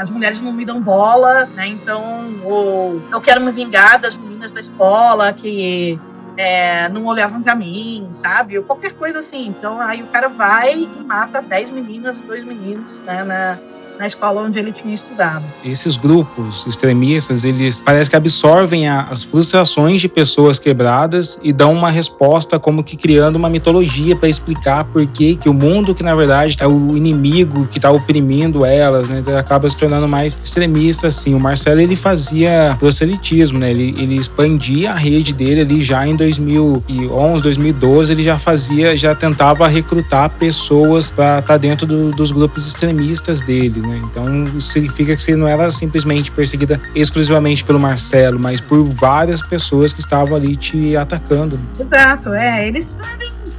as 0.00 0.08
mulheres 0.08 0.40
não 0.40 0.50
me 0.50 0.64
dão 0.64 0.80
bola, 0.80 1.44
né? 1.54 1.66
Então, 1.66 2.02
ou 2.42 3.02
eu 3.12 3.20
quero 3.20 3.38
me 3.38 3.52
vingar 3.52 4.00
das 4.00 4.16
meninas 4.16 4.50
da 4.50 4.58
escola 4.58 5.30
que 5.30 6.00
é, 6.38 6.88
não 6.88 7.04
olhavam 7.04 7.42
pra 7.42 7.54
mim, 7.54 8.08
sabe? 8.14 8.56
Ou 8.56 8.64
qualquer 8.64 8.94
coisa 8.94 9.18
assim. 9.18 9.48
Então, 9.48 9.78
aí 9.78 10.02
o 10.02 10.06
cara 10.06 10.28
vai 10.28 10.72
e 10.72 10.86
mata 11.04 11.42
10 11.42 11.68
meninas, 11.68 12.18
dois 12.18 12.42
meninos, 12.42 12.98
né? 13.00 13.22
Na, 13.22 13.58
na 14.00 14.06
escola 14.06 14.40
onde 14.40 14.58
ele 14.58 14.72
tinha 14.72 14.94
estudado. 14.94 15.44
Esses 15.62 15.94
grupos 15.94 16.64
extremistas, 16.66 17.44
eles 17.44 17.82
parece 17.84 18.08
que 18.08 18.16
absorvem 18.16 18.88
a, 18.88 19.02
as 19.02 19.22
frustrações 19.22 20.00
de 20.00 20.08
pessoas 20.08 20.58
quebradas 20.58 21.38
e 21.42 21.52
dão 21.52 21.74
uma 21.74 21.90
resposta 21.90 22.58
como 22.58 22.82
que 22.82 22.96
criando 22.96 23.36
uma 23.36 23.50
mitologia 23.50 24.16
para 24.16 24.26
explicar 24.26 24.84
por 24.84 25.06
que 25.06 25.36
que 25.36 25.50
o 25.50 25.52
mundo 25.52 25.94
que 25.94 26.02
na 26.02 26.14
verdade 26.14 26.56
é 26.60 26.66
o 26.66 26.96
inimigo 26.96 27.66
que 27.66 27.76
está 27.76 27.90
oprimindo 27.90 28.64
elas, 28.64 29.10
né? 29.10 29.18
Então, 29.18 29.36
acaba 29.36 29.68
se 29.68 29.76
tornando 29.76 30.08
mais 30.08 30.38
extremista 30.42 31.08
assim. 31.08 31.34
O 31.34 31.40
Marcelo 31.40 31.82
ele 31.82 31.94
fazia 31.94 32.74
proselitismo, 32.78 33.58
né? 33.58 33.70
Ele, 33.70 33.94
ele 33.98 34.14
expandia 34.16 34.92
a 34.92 34.94
rede 34.94 35.34
dele 35.34 35.60
ali 35.60 35.82
já 35.82 36.06
em 36.06 36.16
2011, 36.16 37.42
2012, 37.42 38.12
ele 38.12 38.22
já 38.22 38.38
fazia, 38.38 38.96
já 38.96 39.14
tentava 39.14 39.68
recrutar 39.68 40.34
pessoas 40.38 41.10
para 41.10 41.40
estar 41.40 41.52
tá 41.52 41.56
dentro 41.58 41.86
do, 41.86 42.10
dos 42.12 42.30
grupos 42.30 42.66
extremistas 42.66 43.42
dele, 43.42 43.82
né? 43.82 43.89
Né? 43.90 44.00
Então 44.04 44.24
significa 44.60 45.16
que 45.16 45.22
você 45.22 45.34
não 45.34 45.46
era 45.46 45.70
simplesmente 45.70 46.30
perseguida 46.30 46.78
exclusivamente 46.94 47.64
pelo 47.64 47.80
Marcelo, 47.80 48.38
mas 48.38 48.60
por 48.60 48.82
várias 48.82 49.42
pessoas 49.42 49.92
que 49.92 50.00
estavam 50.00 50.36
ali 50.36 50.54
te 50.56 50.96
atacando. 50.96 51.58
Exato, 51.78 52.32
é. 52.32 52.68
Eles 52.68 52.96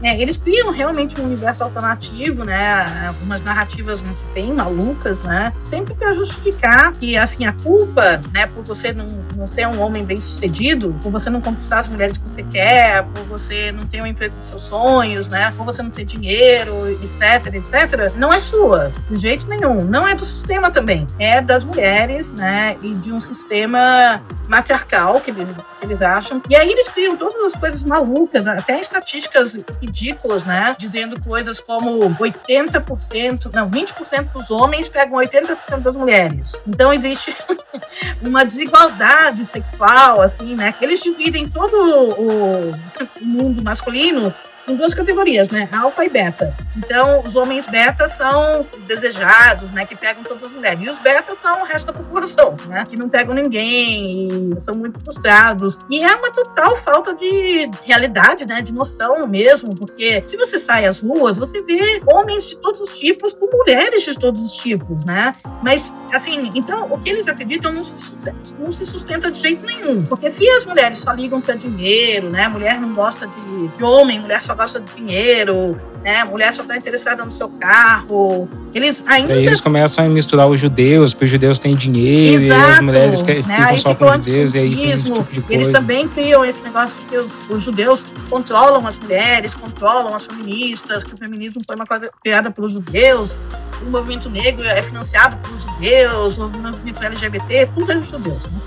é, 0.03 0.19
eles 0.19 0.37
criam 0.37 0.71
realmente 0.71 1.19
um 1.21 1.25
universo 1.25 1.63
alternativo, 1.63 2.43
né? 2.43 3.07
Algumas 3.07 3.43
narrativas 3.43 4.01
bem 4.33 4.53
malucas, 4.53 5.21
né? 5.21 5.53
Sempre 5.57 5.93
para 5.93 6.13
justificar 6.13 6.91
que, 6.93 7.17
assim, 7.17 7.45
a 7.45 7.53
culpa, 7.53 8.19
né, 8.33 8.47
por 8.47 8.63
você 8.63 8.91
não, 8.93 9.05
não 9.35 9.47
ser 9.47 9.67
um 9.67 9.79
homem 9.81 10.03
bem 10.03 10.19
sucedido, 10.19 10.95
por 11.01 11.11
você 11.11 11.29
não 11.29 11.41
conquistar 11.41 11.79
as 11.79 11.87
mulheres 11.87 12.17
que 12.17 12.27
você 12.27 12.43
quer, 12.43 13.03
por 13.03 13.23
você 13.25 13.71
não 13.71 13.85
ter 13.85 14.01
o 14.01 14.03
um 14.03 14.07
emprego 14.07 14.35
dos 14.35 14.47
seus 14.47 14.61
sonhos, 14.63 15.27
né? 15.27 15.51
Por 15.55 15.65
você 15.65 15.81
não 15.81 15.91
ter 15.91 16.05
dinheiro, 16.05 16.89
etc, 17.03 17.53
etc, 17.53 18.15
não 18.15 18.33
é 18.33 18.39
sua, 18.39 18.91
de 19.09 19.17
jeito 19.17 19.45
nenhum. 19.47 19.83
Não 19.83 20.07
é 20.07 20.15
do 20.15 20.25
sistema 20.25 20.71
também. 20.71 21.05
É 21.19 21.41
das 21.41 21.63
mulheres, 21.63 22.31
né? 22.31 22.75
E 22.81 22.93
de 22.95 23.11
um 23.11 23.21
sistema 23.21 24.21
matriarcal 24.49 25.19
que 25.21 25.31
eles, 25.31 25.47
que 25.79 25.85
eles 25.85 26.01
acham. 26.01 26.41
E 26.49 26.55
aí 26.55 26.69
eles 26.69 26.87
criam 26.89 27.15
todas 27.15 27.53
as 27.53 27.59
coisas 27.59 27.83
malucas, 27.83 28.47
até 28.47 28.81
estatísticas 28.81 29.57
ridículos, 29.91 30.45
né? 30.45 30.73
Dizendo 30.77 31.19
coisas 31.21 31.59
como 31.59 31.99
80%, 31.99 33.53
não, 33.53 33.69
20% 33.69 34.31
dos 34.33 34.49
homens 34.49 34.87
pegam 34.87 35.19
80% 35.19 35.79
das 35.79 35.95
mulheres. 35.95 36.63
Então 36.65 36.93
existe 36.93 37.35
uma 38.25 38.45
desigualdade 38.45 39.45
sexual, 39.45 40.21
assim, 40.21 40.55
né? 40.55 40.71
Que 40.71 40.85
eles 40.85 41.01
dividem 41.01 41.45
todo 41.45 41.75
o 42.17 42.71
mundo 43.21 43.63
masculino 43.63 44.33
em 44.67 44.75
duas 44.75 44.93
categorias, 44.93 45.49
né? 45.49 45.69
Alfa 45.75 46.05
e 46.05 46.09
beta. 46.09 46.55
Então, 46.77 47.21
os 47.25 47.35
homens 47.35 47.69
beta 47.69 48.07
são 48.07 48.59
os 48.59 48.65
desejados, 48.85 49.71
né? 49.71 49.85
Que 49.85 49.95
pegam 49.95 50.23
todas 50.23 50.49
as 50.49 50.55
mulheres. 50.55 50.79
E 50.81 50.89
os 50.89 50.99
betas 50.99 51.37
são 51.37 51.61
o 51.61 51.63
resto 51.63 51.87
da 51.87 51.93
população, 51.93 52.55
né? 52.67 52.83
Que 52.87 52.97
não 52.97 53.09
pegam 53.09 53.33
ninguém 53.33 54.53
e 54.55 54.61
são 54.61 54.75
muito 54.75 54.99
frustrados. 54.99 55.77
E 55.89 56.01
é 56.03 56.15
uma 56.15 56.31
total 56.31 56.75
falta 56.77 57.13
de 57.13 57.69
realidade, 57.83 58.45
né? 58.45 58.61
De 58.61 58.71
noção 58.71 59.27
mesmo. 59.27 59.75
Porque 59.75 60.23
se 60.25 60.37
você 60.37 60.59
sai 60.59 60.85
às 60.85 60.99
ruas, 60.99 61.37
você 61.37 61.61
vê 61.63 62.01
homens 62.05 62.47
de 62.47 62.55
todos 62.57 62.81
os 62.81 62.97
tipos 62.97 63.33
com 63.33 63.49
mulheres 63.51 64.03
de 64.03 64.17
todos 64.17 64.41
os 64.41 64.53
tipos, 64.53 65.03
né? 65.05 65.33
Mas, 65.61 65.91
assim, 66.13 66.51
então, 66.55 66.87
o 66.91 66.99
que 66.99 67.09
eles 67.09 67.27
acreditam 67.27 67.71
não 67.71 67.83
se 67.83 67.97
sustenta, 67.97 68.37
não 68.59 68.71
se 68.71 68.85
sustenta 68.85 69.31
de 69.31 69.39
jeito 69.39 69.65
nenhum. 69.65 70.01
Porque 70.01 70.29
se 70.29 70.47
as 70.49 70.65
mulheres 70.65 70.99
só 70.99 71.11
ligam 71.11 71.41
para 71.41 71.55
dinheiro, 71.55 72.29
né? 72.29 72.47
Mulher 72.47 72.79
não 72.79 72.93
gosta 72.93 73.27
de, 73.27 73.67
de 73.67 73.83
homem, 73.83 74.19
mulher 74.19 74.41
só 74.41 74.50
só 74.51 74.55
gosta 74.55 74.79
de 74.81 74.93
dinheiro, 74.95 75.79
né? 76.03 76.23
Mulher 76.23 76.53
só 76.53 76.61
está 76.61 76.75
interessada 76.75 77.23
no 77.23 77.31
seu 77.31 77.47
carro. 77.49 78.49
Eles 78.73 79.03
ainda. 79.07 79.33
Aí 79.33 79.45
eles 79.45 79.61
começam 79.61 80.05
a 80.05 80.09
misturar 80.09 80.47
os 80.47 80.59
judeus, 80.59 81.13
porque 81.13 81.25
os 81.25 81.31
judeus 81.31 81.57
têm 81.57 81.75
dinheiro 81.75 82.43
Exato, 82.43 82.61
e 82.61 82.73
as 82.73 82.79
mulheres 82.81 83.21
que 83.21 83.33
né? 83.47 83.57
ficam 83.57 83.77
só 83.77 83.95
com 83.95 84.05
os 84.05 84.25
judeus, 84.25 84.53
e 84.53 84.57
aí 84.59 84.75
tem 84.75 84.91
esse 84.91 85.03
tipo 85.03 85.23
de 85.23 85.41
coisa. 85.41 85.53
Eles 85.53 85.67
também 85.67 86.07
criam 86.07 86.43
esse 86.43 86.61
negócio 86.61 86.95
de 86.99 87.05
que 87.05 87.17
os, 87.17 87.49
os, 87.49 87.63
judeus 87.63 88.05
controlam 88.29 88.85
as 88.85 88.97
mulheres, 88.97 89.53
controlam 89.53 90.13
as 90.15 90.25
feministas, 90.25 91.03
que 91.03 91.13
o 91.13 91.17
feminismo 91.17 91.61
foi 91.65 91.75
uma 91.75 91.85
coisa 91.85 92.09
criada 92.21 92.51
pelos 92.51 92.73
judeus. 92.73 93.35
O 93.81 93.89
movimento 93.89 94.29
negro 94.29 94.63
é 94.63 94.81
financiado 94.83 95.37
pelos 95.37 95.63
judeus, 95.63 96.37
o 96.37 96.49
movimento 96.49 97.03
LGBT, 97.03 97.69
tudo 97.73 97.91
é 97.91 97.95
dos 97.95 98.09
judeus, 98.09 98.45
né? 98.45 98.59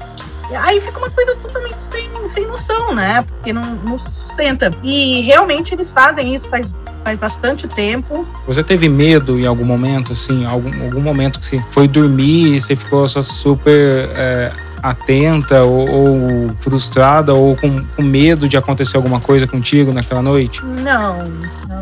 Aí 0.55 0.81
fica 0.81 0.99
uma 0.99 1.11
coisa 1.11 1.35
totalmente 1.37 1.83
sem, 1.83 2.09
sem 2.29 2.47
noção, 2.47 2.95
né? 2.95 3.23
Porque 3.23 3.53
não, 3.53 3.63
não 3.63 3.99
sustenta. 3.99 4.73
E 4.83 5.21
realmente 5.23 5.75
eles 5.75 5.91
fazem 5.91 6.35
isso 6.35 6.49
faz 6.49 6.67
faz 7.05 7.19
bastante 7.19 7.69
tempo. 7.69 8.23
Você 8.47 8.63
teve 8.65 8.89
medo 8.89 9.39
em 9.39 9.47
algum 9.47 9.67
momento, 9.67 10.13
assim, 10.13 10.47
algum, 10.47 10.71
algum 10.83 11.01
momento 11.01 11.39
que 11.39 11.45
você 11.45 11.63
foi 11.71 11.87
dormir 11.87 12.55
e 12.55 12.61
você 12.61 12.75
ficou 12.75 13.07
só 13.07 13.21
super 13.21 14.09
é, 14.17 14.51
atenta 14.83 15.63
ou, 15.63 15.89
ou, 15.89 16.47
frustrada 16.61 17.35
ou 17.35 17.55
com, 17.57 17.77
com, 17.97 18.03
medo 18.03 18.49
de 18.49 18.57
acontecer 18.57 18.97
alguma 18.97 19.21
coisa 19.21 19.47
contigo 19.47 19.93
naquela 19.93 20.23
noite? 20.23 20.63
Não, 20.83 21.19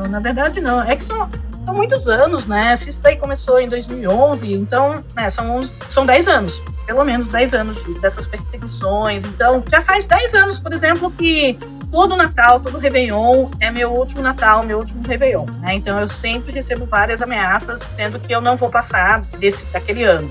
na 0.09 0.21
verdade 0.21 0.61
não. 0.61 0.83
É 0.83 0.97
que 0.97 1.05
são, 1.05 1.29
são 1.65 1.75
muitos 1.75 2.09
anos, 2.09 2.47
né? 2.47 2.77
Se 2.77 2.91
isso 2.91 3.03
daí 3.03 3.17
começou 3.17 3.61
em 3.61 3.67
2011, 3.67 4.53
então, 4.53 4.93
né, 5.17 5.31
são, 5.31 5.45
11, 5.45 5.77
são 5.89 6.07
10 6.07 6.29
anos 6.29 6.73
pelo 6.87 7.05
menos 7.05 7.29
10 7.29 7.55
anos 7.55 8.01
dessas 8.01 8.27
perseguições. 8.27 9.27
Então, 9.27 9.63
já 9.71 9.83
faz 9.83 10.07
10 10.07 10.35
anos, 10.35 10.59
por 10.59 10.73
exemplo, 10.73 11.11
que 11.11 11.57
todo 11.91 12.17
Natal, 12.17 12.61
todo 12.61 12.79
Réveillon 12.79 13.45
é 13.61 13.71
meu 13.71 13.91
último 13.93 14.23
Natal, 14.23 14.65
meu 14.65 14.79
último 14.79 15.01
Réveillon. 15.07 15.47
Né? 15.61 15.75
Então, 15.75 15.99
eu 15.99 16.09
sempre 16.09 16.53
recebo 16.53 16.87
várias 16.87 17.23
ameaças 17.23 17.81
dizendo 17.91 18.19
que 18.19 18.35
eu 18.35 18.41
não 18.41 18.57
vou 18.57 18.71
passar 18.71 19.21
desse, 19.21 19.65
daquele 19.67 20.05
ano. 20.05 20.29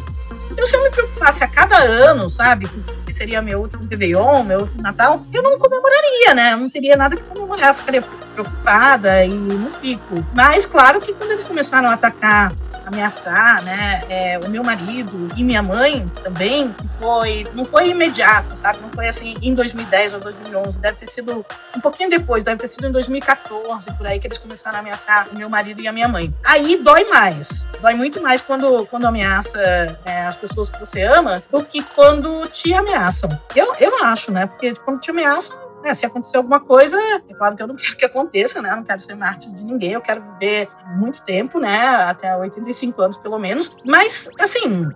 Então, 0.52 0.68
se 0.68 0.76
eu 0.76 0.84
me 0.84 0.90
preocupasse 0.90 1.44
a 1.44 1.48
cada 1.48 1.78
ano, 1.78 2.30
sabe, 2.30 2.68
que, 3.06 3.14
seria 3.14 3.42
meu 3.42 3.60
último 3.60 3.84
Réveillon, 3.90 4.44
meu 4.44 4.60
último 4.62 4.82
Natal, 4.82 5.26
eu 5.34 5.42
não 5.42 5.58
comemoraria, 5.58 6.34
né? 6.34 6.54
Eu 6.54 6.58
não 6.58 6.70
teria 6.70 6.98
nada 6.98 7.16
que 7.16 7.30
comemorar, 7.30 7.70
eu 7.70 7.76
ficaria 7.76 8.02
preocupada 8.34 9.26
e 9.26 9.34
não 9.34 9.72
fico. 9.72 10.26
Mas, 10.36 10.66
claro 10.66 11.00
que 11.00 11.14
quando 11.14 11.32
eles 11.32 11.48
começaram 11.48 11.90
a 11.90 11.94
atacar, 11.94 12.52
ameaçar, 12.86 13.64
né, 13.64 14.00
é, 14.10 14.40
o 14.40 14.50
meu 14.50 14.64
marido 14.64 15.28
e 15.36 15.44
minha 15.44 15.62
mãe 15.62 16.00
também, 16.24 16.74
foi, 17.00 17.44
não 17.56 17.64
foi 17.64 17.90
imediato, 17.90 18.56
sabe? 18.58 18.80
Não 18.82 18.90
foi 18.90 19.08
assim 19.08 19.34
em 19.42 19.54
2010 19.54 20.14
ou 20.14 20.20
2011, 20.20 20.80
deve 20.80 20.98
ter 20.98 21.08
sido 21.08 21.46
um 21.76 21.80
pouquinho 21.80 22.10
depois, 22.10 22.44
deve 22.44 22.60
ter 22.60 22.68
sido 22.68 22.88
em 22.88 22.92
2014, 22.92 23.94
por 23.94 24.08
aí 24.08 24.20
que 24.20 24.28
eles 24.28 24.38
começaram 24.38 24.78
a 24.78 24.80
ameaçar 24.80 25.28
o 25.32 25.38
meu 25.38 25.50
marido 25.50 25.82
e 25.82 25.88
a 25.88 25.92
minha 25.92 26.08
mãe. 26.08 26.34
Aí 26.44 26.78
dói 26.78 27.06
mais, 27.06 27.66
dói 27.82 27.94
muito 27.94 28.22
mais 28.22 28.42
quando, 28.42 28.86
quando 28.88 29.06
ameaça 29.06 29.60
é, 30.06 30.26
as 30.26 30.36
pessoas 30.42 30.70
que 30.70 30.80
você 30.80 31.04
ama 31.04 31.42
do 31.52 31.64
que 31.64 31.84
quando 31.96 32.48
te 32.50 32.74
ameaçam. 32.74 33.30
Eu, 33.56 33.74
eu 33.80 34.04
acho, 34.04 34.32
né? 34.32 34.48
Porque 34.48 34.74
quando 34.84 35.00
te 35.00 35.12
ameaçam, 35.12 35.56
né, 35.84 35.94
se 35.94 36.06
acontecer 36.06 36.38
alguma 36.38 36.60
coisa, 36.60 36.98
é 37.00 37.34
claro 37.34 37.56
que 37.56 37.64
eu 37.64 37.68
não 37.68 37.76
quero 37.78 37.96
que 37.96 38.06
aconteça, 38.06 38.62
né? 38.62 38.72
Eu 38.72 38.78
não 38.78 38.84
quero 38.84 39.00
ser 39.00 39.16
mártir 39.16 39.52
de 39.54 39.64
ninguém, 39.64 39.94
eu 39.94 40.02
quero 40.02 40.22
viver 40.34 40.68
muito 40.98 41.22
tempo, 41.22 41.60
né? 41.60 41.86
Até 42.04 42.36
85 42.36 43.02
anos, 43.02 43.18
pelo 43.18 43.38
menos. 43.38 43.72
Mas, 43.86 44.28
assim, 44.40 44.88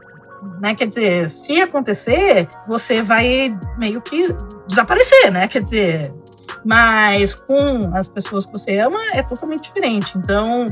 né? 0.60 0.76
Quer 0.76 0.88
dizer, 0.88 1.30
se 1.30 1.62
acontecer, 1.62 2.48
você 2.68 3.02
vai 3.02 3.58
meio 3.78 4.02
que 4.02 4.28
desaparecer, 4.68 5.32
né? 5.32 5.48
Quer 5.48 5.64
dizer, 5.64 6.12
mas 6.64 7.36
com 7.36 7.96
as 7.96 8.08
pessoas 8.08 8.46
que 8.46 8.54
você 8.54 8.80
ama 8.80 9.00
é 9.14 9.22
totalmente 9.22 9.64
diferente. 9.64 10.18
Então, 10.18 10.66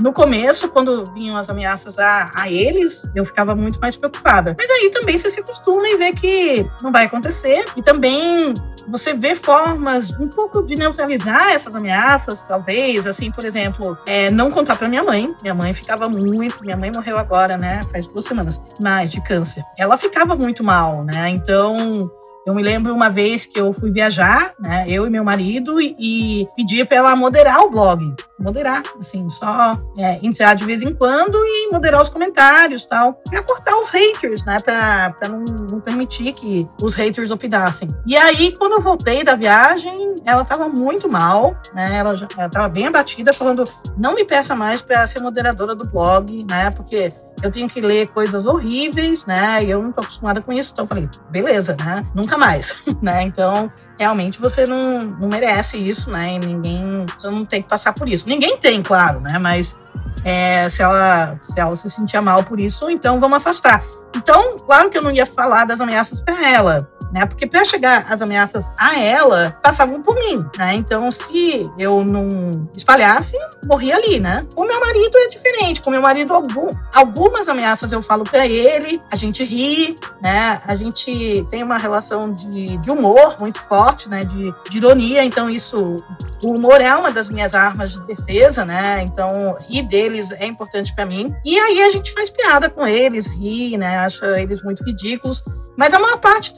no 0.00 0.12
começo, 0.12 0.68
quando 0.68 1.04
vinham 1.12 1.36
as 1.36 1.48
ameaças 1.48 1.98
a, 1.98 2.26
a 2.34 2.50
eles, 2.50 3.08
eu 3.14 3.24
ficava 3.24 3.54
muito 3.54 3.78
mais 3.80 3.96
preocupada. 3.96 4.54
Mas 4.58 4.70
aí 4.70 4.90
também 4.90 5.18
você 5.18 5.30
se 5.30 5.40
acostuma 5.40 5.88
e 5.88 5.96
vê 5.96 6.10
que 6.12 6.66
não 6.82 6.92
vai 6.92 7.06
acontecer. 7.06 7.64
E 7.76 7.82
também 7.82 8.54
você 8.88 9.12
vê 9.12 9.34
formas 9.34 10.10
um 10.18 10.28
pouco 10.28 10.62
de 10.62 10.76
neutralizar 10.76 11.50
essas 11.50 11.74
ameaças, 11.74 12.42
talvez, 12.42 13.06
assim, 13.06 13.30
por 13.30 13.44
exemplo, 13.44 13.98
é, 14.06 14.30
não 14.30 14.50
contar 14.50 14.76
para 14.76 14.88
minha 14.88 15.02
mãe. 15.02 15.34
Minha 15.42 15.54
mãe 15.54 15.74
ficava 15.74 16.08
muito, 16.08 16.62
minha 16.62 16.76
mãe 16.76 16.90
morreu 16.90 17.18
agora, 17.18 17.56
né, 17.56 17.80
faz 17.92 18.06
duas 18.06 18.24
semanas, 18.24 18.60
mais 18.82 19.10
de 19.10 19.22
câncer. 19.22 19.62
Ela 19.76 19.98
ficava 19.98 20.34
muito 20.34 20.64
mal, 20.64 21.04
né? 21.04 21.28
Então 21.28 22.10
eu 22.46 22.54
me 22.54 22.62
lembro 22.62 22.94
uma 22.94 23.10
vez 23.10 23.44
que 23.44 23.60
eu 23.60 23.72
fui 23.72 23.90
viajar, 23.90 24.54
né, 24.58 24.84
eu 24.88 25.06
e 25.06 25.10
meu 25.10 25.22
marido, 25.22 25.80
e, 25.80 25.94
e 25.98 26.48
pedi 26.56 26.84
para 26.84 26.96
ela 26.96 27.16
moderar 27.16 27.60
o 27.60 27.70
blog. 27.70 28.14
Moderar, 28.38 28.82
assim, 28.98 29.28
só 29.28 29.78
é, 29.98 30.18
entrar 30.24 30.54
de 30.54 30.64
vez 30.64 30.82
em 30.82 30.94
quando 30.94 31.36
e 31.36 31.70
moderar 31.70 32.00
os 32.00 32.08
comentários 32.08 32.86
tal. 32.86 33.14
Pra 33.28 33.42
cortar 33.42 33.76
os 33.78 33.90
haters, 33.90 34.44
né, 34.44 34.58
pra, 34.60 35.14
não, 35.28 35.44
não 35.70 35.80
permitir 35.80 36.32
que 36.32 36.66
os 36.82 36.94
haters 36.94 37.30
opinassem. 37.30 37.88
E 38.06 38.16
aí, 38.16 38.54
quando 38.56 38.72
eu 38.72 38.82
voltei 38.82 39.22
da 39.22 39.34
viagem, 39.34 40.14
ela 40.24 40.44
tava 40.44 40.68
muito 40.68 41.10
mal, 41.10 41.54
né, 41.74 41.96
ela, 41.96 42.16
já, 42.16 42.28
ela 42.36 42.48
tava 42.48 42.68
bem 42.68 42.86
abatida, 42.86 43.32
falando: 43.32 43.68
não 43.96 44.14
me 44.14 44.24
peça 44.24 44.56
mais 44.56 44.80
para 44.80 45.06
ser 45.06 45.20
moderadora 45.20 45.74
do 45.74 45.88
blog, 45.88 46.44
né, 46.48 46.70
porque 46.70 47.08
eu 47.42 47.50
tenho 47.50 47.68
que 47.68 47.80
ler 47.80 48.08
coisas 48.08 48.46
horríveis, 48.46 49.26
né? 49.26 49.64
E 49.64 49.70
eu 49.70 49.82
não 49.82 49.92
tô 49.92 50.00
acostumada 50.00 50.40
com 50.40 50.52
isso. 50.52 50.70
Então 50.72 50.84
eu 50.84 50.88
falei, 50.88 51.08
beleza, 51.30 51.76
né? 51.78 52.06
Nunca 52.14 52.36
mais, 52.36 52.74
né? 53.00 53.22
Então, 53.22 53.70
realmente 53.98 54.40
você 54.40 54.66
não, 54.66 55.04
não 55.04 55.28
merece 55.28 55.76
isso, 55.76 56.10
né? 56.10 56.34
E 56.34 56.38
ninguém, 56.38 57.06
você 57.06 57.28
não 57.28 57.44
tem 57.44 57.62
que 57.62 57.68
passar 57.68 57.92
por 57.92 58.08
isso. 58.08 58.28
Ninguém 58.28 58.56
tem, 58.56 58.82
claro, 58.82 59.20
né? 59.20 59.38
Mas 59.38 59.76
é, 60.24 60.68
se, 60.68 60.82
ela, 60.82 61.36
se 61.40 61.58
ela 61.58 61.76
se 61.76 61.88
sentia 61.90 62.20
mal 62.20 62.42
por 62.42 62.60
isso, 62.60 62.90
então 62.90 63.20
vamos 63.20 63.38
afastar. 63.38 63.82
Então, 64.16 64.56
claro 64.56 64.90
que 64.90 64.98
eu 64.98 65.02
não 65.02 65.10
ia 65.10 65.26
falar 65.26 65.64
das 65.64 65.80
ameaças 65.80 66.20
para 66.22 66.48
ela, 66.50 66.76
né? 67.12 67.26
Porque 67.26 67.46
para 67.46 67.64
chegar 67.64 68.06
as 68.08 68.20
ameaças 68.22 68.70
a 68.78 68.98
ela, 68.98 69.56
passavam 69.62 70.02
por 70.02 70.14
mim, 70.14 70.44
né? 70.56 70.74
Então, 70.74 71.10
se 71.10 71.62
eu 71.78 72.04
não 72.04 72.28
espalhasse, 72.76 73.36
morria 73.66 73.96
ali, 73.96 74.20
né? 74.20 74.46
Com 74.54 74.64
meu 74.64 74.80
marido 74.80 75.16
é 75.16 75.28
diferente. 75.28 75.80
Com 75.80 75.90
meu 75.90 76.02
marido, 76.02 76.34
algum, 76.34 76.70
algumas 76.94 77.48
ameaças 77.48 77.92
eu 77.92 78.02
falo 78.02 78.24
para 78.24 78.46
ele, 78.46 79.00
a 79.10 79.16
gente 79.16 79.42
ri, 79.44 79.94
né? 80.20 80.60
A 80.66 80.76
gente 80.76 81.46
tem 81.50 81.62
uma 81.62 81.78
relação 81.78 82.32
de, 82.32 82.76
de 82.78 82.90
humor 82.90 83.36
muito 83.40 83.60
forte, 83.60 84.08
né? 84.08 84.24
De, 84.24 84.42
de 84.70 84.76
ironia. 84.76 85.24
Então, 85.24 85.48
isso, 85.48 85.96
o 86.44 86.56
humor 86.56 86.80
é 86.80 86.94
uma 86.94 87.10
das 87.10 87.28
minhas 87.28 87.54
armas 87.54 87.92
de 87.92 88.02
defesa, 88.06 88.64
né? 88.64 89.00
Então, 89.02 89.28
rir 89.68 89.82
deles 89.82 90.30
é 90.32 90.46
importante 90.46 90.94
para 90.94 91.06
mim. 91.06 91.34
E 91.44 91.58
aí 91.58 91.82
a 91.82 91.90
gente 91.90 92.12
faz 92.12 92.30
piada 92.30 92.68
com 92.68 92.86
eles, 92.86 93.26
ri, 93.26 93.76
né? 93.76 93.98
Acha 93.98 94.40
eles 94.40 94.62
muito 94.62 94.84
ridículos. 94.84 95.42
Mas 95.76 95.94
a 95.94 95.98
maior 95.98 96.18
parte 96.18 96.52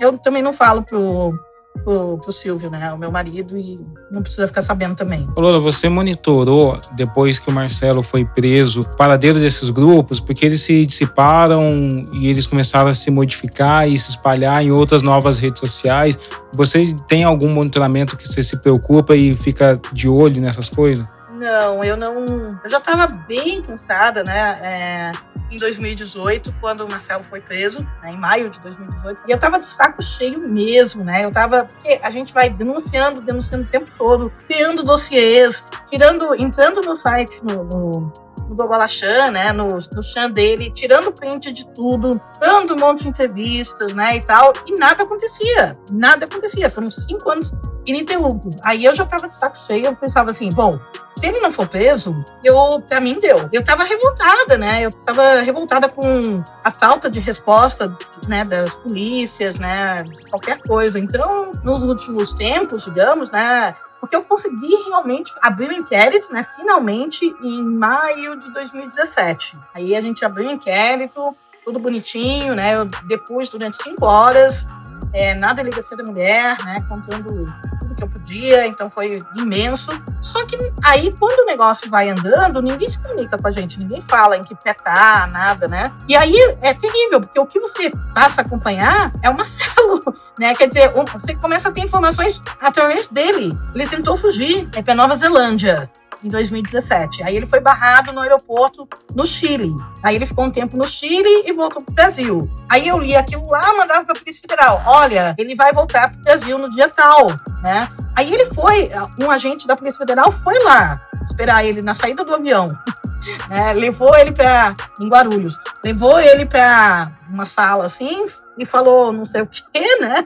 eu 0.00 0.18
também 0.18 0.42
não 0.42 0.52
falo 0.52 0.82
pro, 0.82 1.38
pro, 1.82 2.18
pro 2.18 2.32
Silvio, 2.32 2.70
né? 2.70 2.92
O 2.92 2.98
meu 2.98 3.10
marido, 3.10 3.56
e 3.56 3.78
não 4.10 4.22
precisa 4.22 4.46
ficar 4.46 4.62
sabendo 4.62 4.94
também. 4.94 5.28
Lola, 5.36 5.58
você 5.58 5.88
monitorou, 5.88 6.80
depois 6.92 7.38
que 7.38 7.48
o 7.48 7.52
Marcelo 7.52 8.02
foi 8.02 8.24
preso, 8.24 8.80
o 8.80 8.96
paradeiro 8.96 9.38
desses 9.38 9.70
grupos, 9.70 10.20
porque 10.20 10.46
eles 10.46 10.60
se 10.60 10.86
dissiparam 10.86 12.08
e 12.14 12.28
eles 12.28 12.46
começaram 12.46 12.88
a 12.88 12.94
se 12.94 13.10
modificar 13.10 13.88
e 13.88 13.96
se 13.96 14.10
espalhar 14.10 14.62
em 14.62 14.70
outras 14.70 15.02
novas 15.02 15.38
redes 15.38 15.60
sociais. 15.60 16.18
Você 16.54 16.94
tem 17.08 17.24
algum 17.24 17.48
monitoramento 17.48 18.16
que 18.16 18.28
você 18.28 18.42
se 18.42 18.56
preocupa 18.60 19.16
e 19.16 19.34
fica 19.34 19.80
de 19.92 20.08
olho 20.08 20.40
nessas 20.40 20.68
coisas? 20.68 21.13
Não, 21.34 21.84
eu 21.84 21.96
não. 21.96 22.60
Eu 22.62 22.70
já 22.70 22.78
estava 22.78 23.06
bem 23.06 23.62
cansada, 23.62 24.22
né? 24.22 24.58
É 24.62 25.12
em 25.54 25.58
2018, 25.58 26.52
quando 26.60 26.82
o 26.82 26.90
Marcelo 26.90 27.22
foi 27.22 27.40
preso, 27.40 27.86
né, 28.02 28.10
em 28.10 28.16
maio 28.16 28.50
de 28.50 28.58
2018. 28.60 29.20
E 29.26 29.30
eu 29.30 29.38
tava 29.38 29.58
de 29.58 29.66
saco 29.66 30.02
cheio 30.02 30.38
mesmo, 30.40 31.04
né? 31.04 31.24
Eu 31.24 31.32
tava. 31.32 31.64
Porque 31.64 32.00
a 32.02 32.10
gente 32.10 32.32
vai 32.32 32.50
denunciando, 32.50 33.20
denunciando 33.20 33.64
o 33.64 33.68
tempo 33.68 33.90
todo, 33.96 34.32
criando 34.48 34.82
dossiês, 34.82 35.62
tirando, 35.86 36.34
entrando 36.34 36.80
no 36.80 36.96
site, 36.96 37.40
no, 37.42 37.64
no 37.64 38.12
no 38.48 38.54
Gogolachan, 38.54 39.30
né, 39.30 39.52
no, 39.52 39.68
no 39.68 40.02
chan 40.02 40.30
dele, 40.30 40.70
tirando 40.70 41.12
print 41.12 41.52
de 41.52 41.66
tudo, 41.72 42.20
dando 42.40 42.74
um 42.74 42.78
monte 42.78 43.02
de 43.02 43.08
entrevistas, 43.08 43.94
né, 43.94 44.16
e 44.16 44.20
tal, 44.20 44.52
e 44.66 44.74
nada 44.78 45.04
acontecia, 45.04 45.76
nada 45.90 46.24
acontecia, 46.24 46.70
foram 46.70 46.86
cinco 46.88 47.30
anos 47.30 47.52
ininterruptos. 47.86 48.56
Aí 48.64 48.84
eu 48.84 48.94
já 48.94 49.04
tava 49.04 49.28
de 49.28 49.36
saco 49.36 49.56
cheio, 49.58 49.86
eu 49.86 49.96
pensava 49.96 50.30
assim, 50.30 50.48
bom, 50.50 50.70
se 51.10 51.26
ele 51.26 51.40
não 51.40 51.52
for 51.52 51.68
preso, 51.68 52.24
eu, 52.42 52.80
pra 52.88 53.00
mim 53.00 53.14
deu. 53.14 53.48
Eu 53.52 53.62
tava 53.62 53.84
revoltada, 53.84 54.56
né, 54.56 54.82
eu 54.82 54.90
tava 54.90 55.40
revoltada 55.40 55.88
com 55.88 56.42
a 56.64 56.70
falta 56.70 57.10
de 57.10 57.20
resposta, 57.20 57.96
né, 58.26 58.44
das 58.44 58.74
polícias, 58.74 59.56
né, 59.56 59.98
qualquer 60.30 60.58
coisa. 60.62 60.98
Então, 60.98 61.50
nos 61.62 61.82
últimos 61.82 62.32
tempos, 62.32 62.84
digamos, 62.84 63.30
né, 63.30 63.74
porque 64.04 64.16
eu 64.16 64.22
consegui 64.22 64.76
realmente 64.86 65.32
abrir 65.40 65.70
o 65.70 65.70
um 65.70 65.78
inquérito, 65.78 66.30
né, 66.30 66.46
finalmente, 66.54 67.24
em 67.42 67.62
maio 67.62 68.36
de 68.36 68.52
2017. 68.52 69.58
Aí 69.72 69.96
a 69.96 70.00
gente 70.02 70.22
abriu 70.22 70.46
o 70.46 70.50
um 70.50 70.52
inquérito, 70.52 71.34
tudo 71.64 71.78
bonitinho, 71.78 72.54
né, 72.54 72.76
eu 72.76 72.84
depois, 73.06 73.48
durante 73.48 73.82
cinco 73.82 74.04
horas, 74.04 74.66
é, 75.14 75.34
na 75.34 75.54
delegacia 75.54 75.96
da 75.96 76.04
mulher, 76.04 76.54
né, 76.66 76.84
contando 76.86 77.46
que 77.94 78.02
eu 78.02 78.08
podia, 78.08 78.66
então 78.66 78.86
foi 78.88 79.18
imenso. 79.38 79.90
Só 80.20 80.44
que 80.46 80.56
aí, 80.82 81.12
quando 81.18 81.40
o 81.40 81.46
negócio 81.46 81.90
vai 81.90 82.08
andando, 82.08 82.60
ninguém 82.60 82.88
se 82.88 82.98
comunica 82.98 83.36
com 83.36 83.48
a 83.48 83.50
gente, 83.50 83.78
ninguém 83.78 84.00
fala 84.00 84.36
em 84.36 84.42
que 84.42 84.54
pé 84.54 84.74
tá, 84.74 85.28
nada, 85.32 85.68
né? 85.68 85.92
E 86.08 86.16
aí 86.16 86.34
é 86.60 86.74
terrível, 86.74 87.20
porque 87.20 87.40
o 87.40 87.46
que 87.46 87.60
você 87.60 87.90
passa 88.14 88.40
a 88.40 88.44
acompanhar 88.44 89.12
é 89.22 89.30
o 89.30 89.36
Marcelo, 89.36 90.00
né? 90.38 90.54
Quer 90.54 90.68
dizer, 90.68 90.90
você 90.90 91.34
começa 91.34 91.68
a 91.68 91.72
ter 91.72 91.82
informações 91.82 92.40
através 92.60 93.08
dele. 93.08 93.56
Ele 93.74 93.86
tentou 93.86 94.16
fugir 94.16 94.68
é 94.74 94.82
para 94.82 94.94
Nova 94.94 95.16
Zelândia 95.16 95.90
em 96.22 96.28
2017. 96.28 97.22
Aí 97.22 97.36
ele 97.36 97.46
foi 97.46 97.60
barrado 97.60 98.12
no 98.12 98.20
aeroporto 98.20 98.88
no 99.14 99.24
Chile. 99.26 99.74
Aí 100.02 100.16
ele 100.16 100.26
ficou 100.26 100.44
um 100.44 100.50
tempo 100.50 100.76
no 100.76 100.86
Chile 100.86 101.44
e 101.46 101.52
voltou 101.52 101.82
para 101.82 101.92
o 101.92 101.94
Brasil. 101.94 102.50
Aí 102.68 102.86
eu 102.88 102.98
li 102.98 103.16
aquilo 103.16 103.48
lá, 103.48 103.74
mandava 103.74 104.04
para 104.04 104.12
a 104.12 104.18
Polícia 104.18 104.40
Federal: 104.40 104.82
olha, 104.86 105.34
ele 105.38 105.54
vai 105.54 105.72
voltar 105.72 106.08
para 106.10 106.18
o 106.18 106.22
Brasil 106.22 106.58
no 106.58 106.70
dia 106.70 106.88
tal, 106.88 107.26
né? 107.62 107.88
Aí 108.16 108.32
ele 108.32 108.46
foi, 108.54 108.90
um 109.20 109.30
agente 109.30 109.66
da 109.66 109.76
Polícia 109.76 109.98
Federal 109.98 110.30
foi 110.30 110.58
lá 110.62 111.00
esperar 111.22 111.64
ele 111.64 111.82
na 111.82 111.94
saída 111.94 112.24
do 112.24 112.34
avião. 112.34 112.68
É, 113.50 113.72
levou 113.72 114.14
ele 114.18 114.32
para 114.32 114.74
em 115.00 115.08
Guarulhos, 115.08 115.58
levou 115.82 116.20
ele 116.20 116.44
para 116.44 117.10
uma 117.30 117.46
sala 117.46 117.86
assim, 117.86 118.26
e 118.58 118.64
falou 118.64 119.12
não 119.12 119.24
sei 119.24 119.42
o 119.42 119.46
quê, 119.46 119.62
né? 120.00 120.24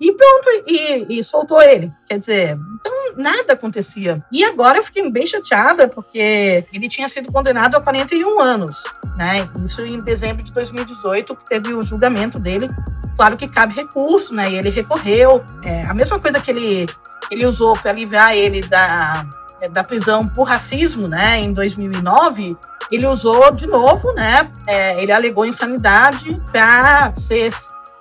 E 0.00 0.12
pronto, 0.12 0.48
e, 0.66 1.18
e, 1.18 1.24
soltou 1.24 1.60
ele. 1.60 1.90
Quer 2.08 2.18
dizer, 2.18 2.58
então 2.74 2.92
nada 3.16 3.52
acontecia. 3.52 4.22
E 4.32 4.44
agora 4.44 4.78
eu 4.78 4.84
fiquei 4.84 5.08
bem 5.10 5.26
chateada, 5.26 5.88
porque 5.88 6.64
ele 6.72 6.88
tinha 6.88 7.08
sido 7.08 7.32
condenado 7.32 7.76
a 7.76 7.80
41 7.80 8.40
anos, 8.40 8.82
né? 9.16 9.46
Isso 9.64 9.82
em 9.82 10.00
dezembro 10.00 10.44
de 10.44 10.52
2018, 10.52 11.36
que 11.36 11.44
teve 11.46 11.72
o 11.74 11.82
julgamento 11.82 12.38
dele. 12.38 12.68
Claro 13.16 13.36
que 13.36 13.48
cabe 13.48 13.74
recurso, 13.74 14.34
né? 14.34 14.50
E 14.50 14.56
ele 14.56 14.70
recorreu. 14.70 15.44
É, 15.64 15.82
a 15.84 15.94
mesma 15.94 16.18
coisa 16.18 16.40
que 16.40 16.50
ele, 16.50 16.86
ele 17.30 17.46
usou 17.46 17.74
para 17.74 17.90
aliviar 17.90 18.36
ele 18.36 18.60
da, 18.60 19.26
da 19.72 19.82
prisão 19.82 20.28
por 20.28 20.44
racismo, 20.44 21.08
né? 21.08 21.38
Em 21.40 21.52
2009 21.52 22.56
ele 22.90 23.06
usou 23.06 23.52
de 23.52 23.66
novo, 23.66 24.12
né? 24.14 24.50
É, 24.66 25.02
ele 25.02 25.12
alegou 25.12 25.44
insanidade 25.44 26.40
para 26.50 27.12
ser 27.16 27.52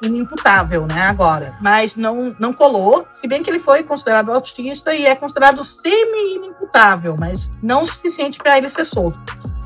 inimputável, 0.02 0.86
né, 0.86 1.02
agora. 1.02 1.56
Mas 1.62 1.96
não, 1.96 2.36
não 2.39 2.54
colou, 2.54 3.08
se 3.12 3.28
bem 3.28 3.41
que 3.41 3.50
ele 3.50 3.60
foi 3.60 3.84
considerado 3.84 4.32
autista 4.32 4.93
e 4.93 5.06
é 5.06 5.15
considerado 5.15 5.63
semi-inimputável, 5.63 7.15
mas 7.20 7.50
não 7.63 7.82
o 7.82 7.86
suficiente 7.86 8.38
para 8.38 8.58
ele 8.58 8.70
ser 8.70 8.86
solto. 8.86 9.20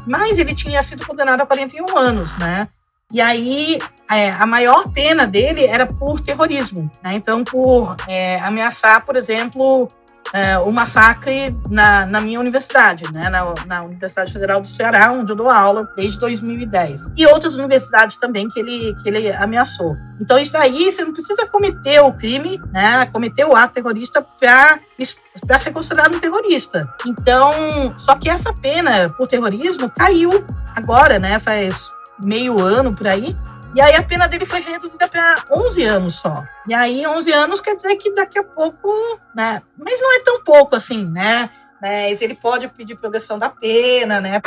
Mas 0.08 0.38
ele 0.38 0.56
tinha 0.56 0.82
sido 0.82 1.06
condenado 1.06 1.42
a 1.42 1.46
41 1.46 1.98
anos, 1.98 2.38
né? 2.38 2.70
E 3.14 3.20
aí, 3.20 3.78
é, 4.10 4.32
a 4.32 4.46
maior 4.46 4.90
pena 4.94 5.28
dele 5.28 5.66
era 5.66 5.86
por 5.86 6.22
terrorismo, 6.22 6.90
né? 7.04 7.14
Então, 7.14 7.44
por 7.44 7.96
é, 8.08 8.40
ameaçar, 8.40 9.06
por 9.06 9.18
exemplo, 9.18 9.88
é, 10.34 10.58
o 10.60 10.72
massacre 10.72 11.54
na, 11.70 12.06
na 12.06 12.22
minha 12.22 12.40
universidade, 12.40 13.04
né, 13.14 13.30
na, 13.30 13.54
na, 13.66 13.84
Universidade 13.84 14.32
Federal 14.32 14.62
do 14.62 14.68
Ceará, 14.68 15.12
onde 15.12 15.32
eu 15.32 15.36
dou 15.36 15.50
aula 15.50 15.90
desde 15.96 16.18
2010. 16.20 17.12
E 17.18 17.26
outras 17.28 17.56
universidades 17.56 18.18
também 18.18 18.50
que 18.50 18.60
ele, 18.60 18.96
que 19.02 19.10
ele 19.10 19.32
ameaçou. 19.32 19.96
Então, 20.20 20.38
isso 20.38 20.54
daí, 20.54 20.92
você 20.92 21.04
não 21.04 21.14
precisa 21.14 21.46
cometer 21.46 22.00
o 22.02 22.14
crime, 22.14 22.62
né, 22.72 23.06
cometer 23.08 23.46
o 23.46 23.56
ato 23.56 23.74
terrorista 23.74 24.26
para 24.40 25.60
ser 25.60 25.72
considerado 25.72 26.16
um 26.16 26.20
terrorista. 26.20 26.82
Então, 27.06 27.52
só 27.98 28.16
que 28.16 28.30
essa 28.30 28.54
pena 28.54 29.10
por 29.18 29.28
terrorismo 29.28 29.90
caiu 29.90 30.32
agora, 30.76 31.20
né, 31.20 31.40
faz 31.40 31.92
meio 32.24 32.62
ano 32.62 32.96
por 32.96 33.08
aí. 33.08 33.36
E 33.74 33.80
aí 33.80 33.96
a 33.96 34.04
pena 34.04 34.28
dele 34.28 34.46
foi 34.46 34.60
reduzida 34.60 35.08
para 35.08 35.46
11 35.50 35.84
anos 35.84 36.16
só. 36.16 36.44
E 36.68 36.74
aí 36.74 37.08
11 37.08 37.32
anos 37.32 37.62
quer 37.62 37.74
dizer 37.74 37.96
que 37.96 38.14
daqui 38.14 38.38
a 38.38 38.44
pouco, 38.44 38.92
né? 39.34 39.62
Mas 39.78 40.02
não 40.02 40.14
é 40.14 40.20
tão 40.20 40.44
pouco 40.44 40.76
assim, 40.76 41.06
né? 41.06 41.50
Mas 41.82 42.22
ele 42.22 42.36
pode 42.36 42.68
pedir 42.68 42.98
progressão 42.98 43.40
da 43.40 43.50
pena, 43.50 44.20
né? 44.20 44.42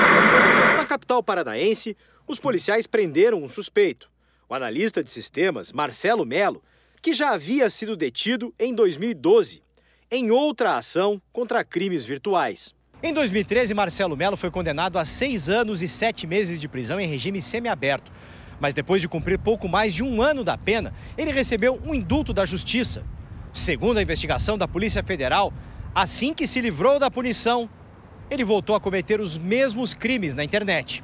Na 0.76 0.84
capital 0.84 1.22
paranaense, 1.22 1.96
os 2.28 2.38
policiais 2.38 2.86
prenderam 2.86 3.42
um 3.42 3.48
suspeito, 3.48 4.10
o 4.46 4.54
analista 4.54 5.02
de 5.02 5.08
sistemas 5.08 5.72
Marcelo 5.72 6.26
Melo, 6.26 6.62
que 7.00 7.14
já 7.14 7.30
havia 7.30 7.70
sido 7.70 7.96
detido 7.96 8.54
em 8.58 8.74
2012 8.74 9.62
em 10.10 10.30
outra 10.30 10.76
ação 10.76 11.20
contra 11.32 11.64
crimes 11.64 12.04
virtuais. 12.04 12.74
Em 13.02 13.12
2013, 13.12 13.72
Marcelo 13.72 14.16
Melo 14.16 14.36
foi 14.36 14.50
condenado 14.50 14.98
a 14.98 15.04
seis 15.04 15.48
anos 15.48 15.82
e 15.82 15.88
sete 15.88 16.26
meses 16.26 16.60
de 16.60 16.68
prisão 16.68 17.00
em 17.00 17.06
regime 17.06 17.40
semiaberto 17.40 18.12
mas 18.60 18.74
depois 18.74 19.00
de 19.00 19.08
cumprir 19.08 19.38
pouco 19.38 19.68
mais 19.68 19.94
de 19.94 20.02
um 20.02 20.22
ano 20.22 20.44
da 20.44 20.56
pena, 20.56 20.92
ele 21.16 21.32
recebeu 21.32 21.80
um 21.84 21.94
indulto 21.94 22.32
da 22.32 22.44
Justiça. 22.44 23.02
Segundo 23.52 23.98
a 23.98 24.02
investigação 24.02 24.58
da 24.58 24.66
Polícia 24.66 25.02
Federal, 25.02 25.52
assim 25.94 26.34
que 26.34 26.46
se 26.46 26.60
livrou 26.60 26.98
da 26.98 27.10
punição, 27.10 27.68
ele 28.30 28.44
voltou 28.44 28.74
a 28.74 28.80
cometer 28.80 29.20
os 29.20 29.38
mesmos 29.38 29.94
crimes 29.94 30.34
na 30.34 30.44
internet. 30.44 31.02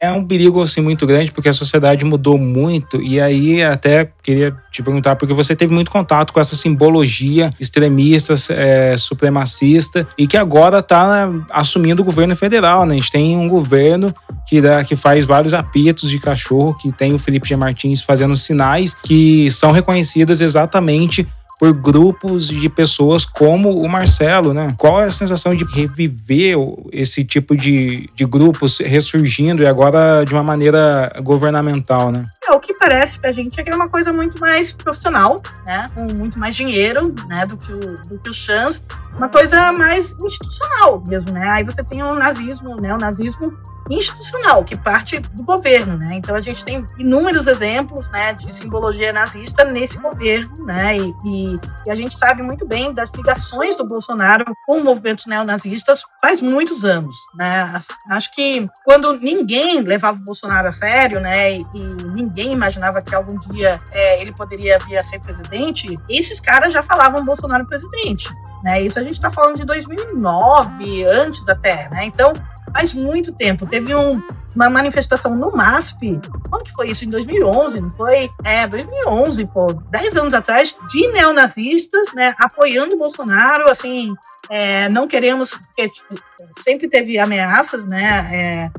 É 0.00 0.12
um 0.12 0.24
perigo 0.24 0.62
assim 0.62 0.80
muito 0.80 1.06
grande 1.06 1.32
porque 1.32 1.48
a 1.48 1.52
sociedade 1.52 2.04
mudou 2.04 2.38
muito 2.38 3.02
e 3.02 3.20
aí 3.20 3.62
até 3.64 4.08
queria 4.22 4.54
te 4.70 4.80
perguntar 4.80 5.16
porque 5.16 5.34
você 5.34 5.56
teve 5.56 5.74
muito 5.74 5.90
contato 5.90 6.32
com 6.32 6.38
essa 6.38 6.54
simbologia 6.54 7.50
extremista, 7.58 8.34
é, 8.50 8.96
supremacista 8.96 10.06
e 10.16 10.26
que 10.28 10.36
agora 10.36 10.78
está 10.78 11.28
assumindo 11.50 12.02
o 12.02 12.04
governo 12.04 12.36
federal, 12.36 12.86
né? 12.86 12.94
A 12.94 12.98
gente 12.98 13.10
tem 13.10 13.36
um 13.36 13.48
governo 13.48 14.14
que, 14.46 14.60
dá, 14.60 14.84
que 14.84 14.94
faz 14.94 15.24
vários 15.24 15.52
apitos 15.52 16.08
de 16.08 16.20
cachorro, 16.20 16.74
que 16.74 16.92
tem 16.92 17.12
o 17.12 17.18
Felipe 17.18 17.48
G. 17.48 17.56
Martins 17.56 18.00
fazendo 18.00 18.36
sinais 18.36 18.94
que 18.94 19.50
são 19.50 19.72
reconhecidas 19.72 20.40
exatamente 20.40 21.26
por 21.58 21.72
grupos 21.78 22.48
de 22.48 22.68
pessoas 22.68 23.24
como 23.24 23.78
o 23.78 23.88
Marcelo, 23.88 24.54
né? 24.54 24.74
Qual 24.76 25.02
é 25.02 25.06
a 25.06 25.10
sensação 25.10 25.54
de 25.54 25.64
reviver 25.64 26.56
esse 26.92 27.24
tipo 27.24 27.56
de, 27.56 28.08
de 28.14 28.24
grupos 28.24 28.78
ressurgindo 28.78 29.62
e 29.62 29.66
agora 29.66 30.24
de 30.24 30.32
uma 30.32 30.42
maneira 30.42 31.10
governamental, 31.22 32.12
né? 32.12 32.20
É, 32.46 32.52
o 32.52 32.60
que 32.60 32.74
parece 32.74 33.18
pra 33.18 33.32
gente 33.32 33.58
é 33.58 33.62
que 33.62 33.70
é 33.70 33.74
uma 33.74 33.88
coisa 33.88 34.12
muito 34.12 34.40
mais 34.40 34.72
profissional, 34.72 35.40
né? 35.66 35.86
Com 35.94 36.02
muito 36.02 36.38
mais 36.38 36.54
dinheiro, 36.54 37.14
né? 37.26 37.44
Do 37.44 37.56
que 37.56 37.72
o, 37.72 37.78
do 38.08 38.18
que 38.18 38.30
o 38.30 38.34
Chance. 38.34 38.80
Uma 39.16 39.28
coisa 39.28 39.72
mais 39.72 40.14
institucional 40.24 41.02
mesmo, 41.08 41.32
né? 41.32 41.48
Aí 41.50 41.64
você 41.64 41.82
tem 41.82 42.02
o 42.02 42.14
nazismo, 42.14 42.76
né? 42.80 42.94
O 42.94 42.98
nazismo 42.98 43.52
institucional, 43.90 44.64
que 44.64 44.76
parte 44.76 45.18
do 45.18 45.42
governo, 45.44 45.96
né? 45.96 46.10
Então 46.14 46.34
a 46.34 46.40
gente 46.40 46.64
tem 46.64 46.84
inúmeros 46.98 47.46
exemplos, 47.46 48.10
né, 48.10 48.32
de 48.32 48.54
simbologia 48.54 49.12
nazista 49.12 49.64
nesse 49.64 49.98
governo, 49.98 50.52
né? 50.64 50.96
E, 50.96 51.14
e, 51.24 51.54
e, 51.86 51.90
a 51.90 51.94
gente 51.94 52.14
sabe 52.16 52.42
muito 52.42 52.66
bem 52.66 52.92
das 52.92 53.10
ligações 53.10 53.76
do 53.76 53.86
Bolsonaro 53.86 54.44
com 54.66 54.82
movimentos 54.82 55.26
neonazistas 55.26 56.02
faz 56.20 56.42
muitos 56.42 56.84
anos, 56.84 57.16
né? 57.34 57.78
Acho 58.10 58.30
que 58.32 58.68
quando 58.84 59.16
ninguém 59.16 59.80
levava 59.80 60.18
o 60.18 60.24
Bolsonaro 60.24 60.68
a 60.68 60.72
sério, 60.72 61.20
né, 61.20 61.52
e, 61.52 61.66
e 61.74 61.82
ninguém 62.14 62.52
imaginava 62.52 63.00
que 63.00 63.14
algum 63.14 63.38
dia 63.38 63.78
é, 63.92 64.20
ele 64.20 64.32
poderia 64.32 64.78
vir 64.80 64.98
a 64.98 65.02
ser 65.02 65.20
presidente, 65.20 65.86
esses 66.08 66.40
caras 66.40 66.72
já 66.72 66.82
falavam 66.82 67.24
Bolsonaro 67.24 67.66
presidente, 67.66 68.28
né? 68.62 68.82
Isso 68.82 68.98
a 68.98 69.02
gente 69.02 69.14
está 69.14 69.30
falando 69.30 69.56
de 69.56 69.64
2009, 69.64 71.04
antes 71.04 71.48
até, 71.48 71.88
né? 71.90 72.04
Então 72.04 72.32
faz 72.70 72.92
muito 72.92 73.32
tempo. 73.32 73.68
Teve 73.68 73.94
um, 73.94 74.18
uma 74.54 74.68
manifestação 74.68 75.34
no 75.34 75.50
MASP, 75.50 76.20
quando 76.48 76.64
que 76.64 76.72
foi 76.72 76.88
isso? 76.88 77.04
Em 77.04 77.08
2011, 77.08 77.80
não 77.80 77.90
foi? 77.90 78.30
É, 78.44 78.66
2011, 78.66 79.46
pô, 79.46 79.66
10 79.72 80.16
anos 80.16 80.34
atrás, 80.34 80.74
de 80.90 81.06
neonazistas, 81.08 82.12
né, 82.14 82.34
apoiando 82.38 82.94
o 82.94 82.98
Bolsonaro, 82.98 83.70
assim, 83.70 84.14
é, 84.50 84.88
não 84.88 85.06
queremos, 85.06 85.50
porque 85.50 85.88
tipo, 85.88 86.14
sempre 86.56 86.88
teve 86.88 87.18
ameaças, 87.18 87.86
né, 87.86 88.30
é, 88.32 88.70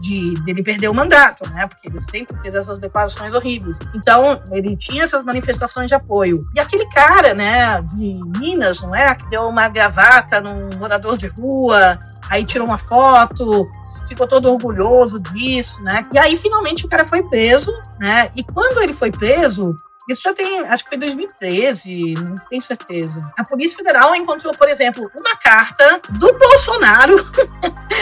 de 0.00 0.34
dele 0.44 0.62
perder 0.62 0.88
o 0.88 0.94
mandato, 0.94 1.48
né? 1.50 1.66
Porque 1.66 1.88
ele 1.88 2.00
sempre 2.00 2.38
fez 2.40 2.54
essas 2.54 2.78
declarações 2.78 3.32
horríveis. 3.34 3.78
Então, 3.94 4.40
ele 4.50 4.76
tinha 4.76 5.04
essas 5.04 5.24
manifestações 5.24 5.88
de 5.88 5.94
apoio. 5.94 6.38
E 6.54 6.60
aquele 6.60 6.88
cara, 6.90 7.34
né, 7.34 7.80
de 7.94 8.20
Minas, 8.38 8.80
não 8.80 8.94
é? 8.94 9.14
Que 9.14 9.28
deu 9.28 9.42
uma 9.42 9.68
gravata 9.68 10.40
num 10.40 10.70
morador 10.78 11.16
de 11.16 11.28
rua, 11.28 11.98
aí 12.30 12.44
tirou 12.44 12.66
uma 12.66 12.78
foto, 12.78 13.68
ficou 14.08 14.26
todo 14.26 14.50
orgulhoso 14.50 15.22
disso, 15.22 15.82
né? 15.82 16.02
E 16.12 16.18
aí, 16.18 16.36
finalmente, 16.36 16.84
o 16.84 16.88
cara 16.88 17.04
foi 17.04 17.22
preso, 17.22 17.70
né? 17.98 18.28
E 18.34 18.42
quando 18.42 18.82
ele 18.82 18.94
foi 18.94 19.10
preso, 19.10 19.74
isso 20.08 20.22
já 20.22 20.34
tem, 20.34 20.60
acho 20.60 20.82
que 20.84 20.90
foi 20.90 20.98
2013, 20.98 22.14
não 22.18 22.36
tenho 22.50 22.62
certeza. 22.62 23.22
A 23.38 23.44
Polícia 23.44 23.76
Federal 23.76 24.14
encontrou, 24.14 24.52
por 24.52 24.68
exemplo, 24.68 25.08
uma 25.14 25.36
carta 25.36 26.00
do 26.18 26.32
Bolsonaro 26.32 27.16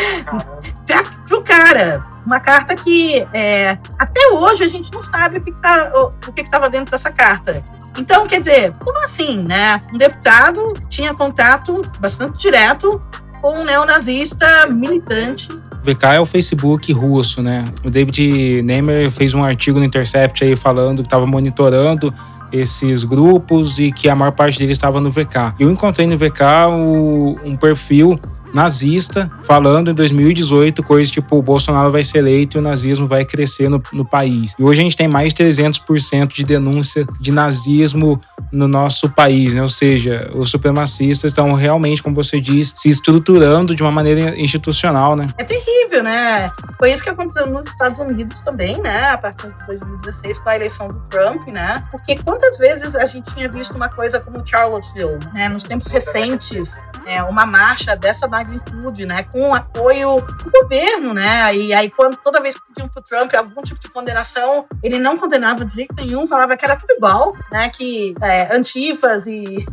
cara. 1.50 2.06
Uma 2.24 2.38
carta 2.38 2.74
que 2.76 3.26
é, 3.32 3.76
até 3.98 4.28
hoje 4.32 4.62
a 4.62 4.68
gente 4.68 4.92
não 4.92 5.02
sabe 5.02 5.38
o 5.38 5.42
que, 5.42 5.50
tá, 5.52 5.90
o, 5.94 6.32
que 6.32 6.42
estava 6.42 6.70
dentro 6.70 6.92
dessa 6.92 7.10
carta. 7.10 7.64
Então, 7.98 8.26
quer 8.26 8.40
dizer, 8.40 8.72
como 8.78 9.02
assim, 9.02 9.38
né? 9.42 9.82
Um 9.92 9.98
deputado 9.98 10.72
tinha 10.88 11.12
contato 11.12 11.82
bastante 11.98 12.38
direto 12.38 13.00
com 13.40 13.60
um 13.60 13.64
neonazista 13.64 14.68
militante. 14.70 15.48
VK 15.82 16.04
é 16.16 16.20
o 16.20 16.26
Facebook 16.26 16.92
russo, 16.92 17.42
né? 17.42 17.64
O 17.84 17.90
David 17.90 18.62
Nemer 18.62 19.10
fez 19.10 19.34
um 19.34 19.42
artigo 19.42 19.78
no 19.78 19.84
Intercept 19.84 20.44
aí 20.44 20.54
falando 20.54 21.02
que 21.02 21.06
estava 21.06 21.26
monitorando 21.26 22.14
esses 22.52 23.02
grupos 23.02 23.78
e 23.78 23.90
que 23.90 24.08
a 24.08 24.14
maior 24.14 24.32
parte 24.32 24.58
deles 24.58 24.76
estava 24.76 25.00
no 25.00 25.10
VK. 25.10 25.54
Eu 25.58 25.70
encontrei 25.70 26.06
no 26.06 26.18
VK 26.18 26.42
o, 26.70 27.38
um 27.44 27.56
perfil 27.56 28.20
nazista 28.52 29.30
falando 29.42 29.90
em 29.90 29.94
2018 29.94 30.82
coisas 30.82 31.10
tipo 31.10 31.36
o 31.36 31.42
Bolsonaro 31.42 31.90
vai 31.90 32.04
ser 32.04 32.18
eleito 32.18 32.56
e 32.56 32.60
o 32.60 32.62
nazismo 32.62 33.06
vai 33.06 33.24
crescer 33.24 33.68
no, 33.68 33.82
no 33.92 34.04
país. 34.04 34.54
E 34.58 34.62
hoje 34.62 34.80
a 34.80 34.84
gente 34.84 34.96
tem 34.96 35.08
mais 35.08 35.32
de 35.32 35.44
300% 35.44 36.28
de 36.28 36.44
denúncia 36.44 37.06
de 37.20 37.32
nazismo 37.32 38.20
no 38.50 38.66
nosso 38.66 39.08
país, 39.10 39.54
né? 39.54 39.62
ou 39.62 39.68
seja, 39.68 40.30
os 40.34 40.50
supremacistas 40.50 41.30
estão 41.30 41.52
realmente, 41.52 42.02
como 42.02 42.14
você 42.14 42.40
diz, 42.40 42.72
se 42.76 42.88
estruturando 42.88 43.74
de 43.74 43.82
uma 43.82 43.92
maneira 43.92 44.38
institucional, 44.40 45.14
né? 45.14 45.26
É 45.38 45.44
terrível, 45.44 46.02
né? 46.02 46.50
Foi 46.78 46.92
isso 46.92 47.02
que 47.02 47.10
aconteceu 47.10 47.46
nos 47.46 47.66
Estados 47.66 48.00
Unidos 48.00 48.40
também, 48.40 48.80
né? 48.80 49.10
A 49.10 49.18
partir 49.18 49.48
de 49.48 49.66
2016 49.66 50.38
com 50.38 50.48
a 50.48 50.56
eleição 50.56 50.88
do 50.88 51.00
Trump, 51.08 51.46
né? 51.48 51.82
Porque 51.90 52.16
quantas 52.16 52.58
vezes 52.58 52.94
a 52.96 53.06
gente 53.06 53.32
tinha 53.34 53.48
visto 53.50 53.76
uma 53.76 53.88
coisa 53.88 54.20
como 54.20 54.44
Charlottesville, 54.44 55.18
né? 55.32 55.48
Nos 55.48 55.64
tempos 55.64 55.88
recentes, 55.88 56.84
é, 57.06 57.22
uma 57.22 57.46
marcha 57.46 57.94
dessa 57.94 58.26
magnitude, 58.40 59.06
né? 59.06 59.22
Com 59.24 59.54
apoio 59.54 60.16
do 60.16 60.62
governo, 60.62 61.12
né? 61.12 61.54
E 61.54 61.72
aí, 61.72 61.90
quando, 61.90 62.16
toda 62.16 62.40
vez 62.40 62.54
que 62.58 62.66
pediam 62.68 62.88
pro 62.88 63.02
Trump 63.02 63.32
algum 63.34 63.62
tipo 63.62 63.80
de 63.80 63.90
condenação, 63.90 64.66
ele 64.82 64.98
não 64.98 65.18
condenava 65.18 65.64
de 65.64 65.74
jeito 65.74 65.94
nenhum, 65.94 66.26
falava 66.26 66.56
que 66.56 66.64
era 66.64 66.76
tudo 66.76 66.92
igual, 66.92 67.32
né? 67.52 67.68
Que 67.68 68.14
é, 68.22 68.54
antifas 68.54 69.26
e, 69.26 69.44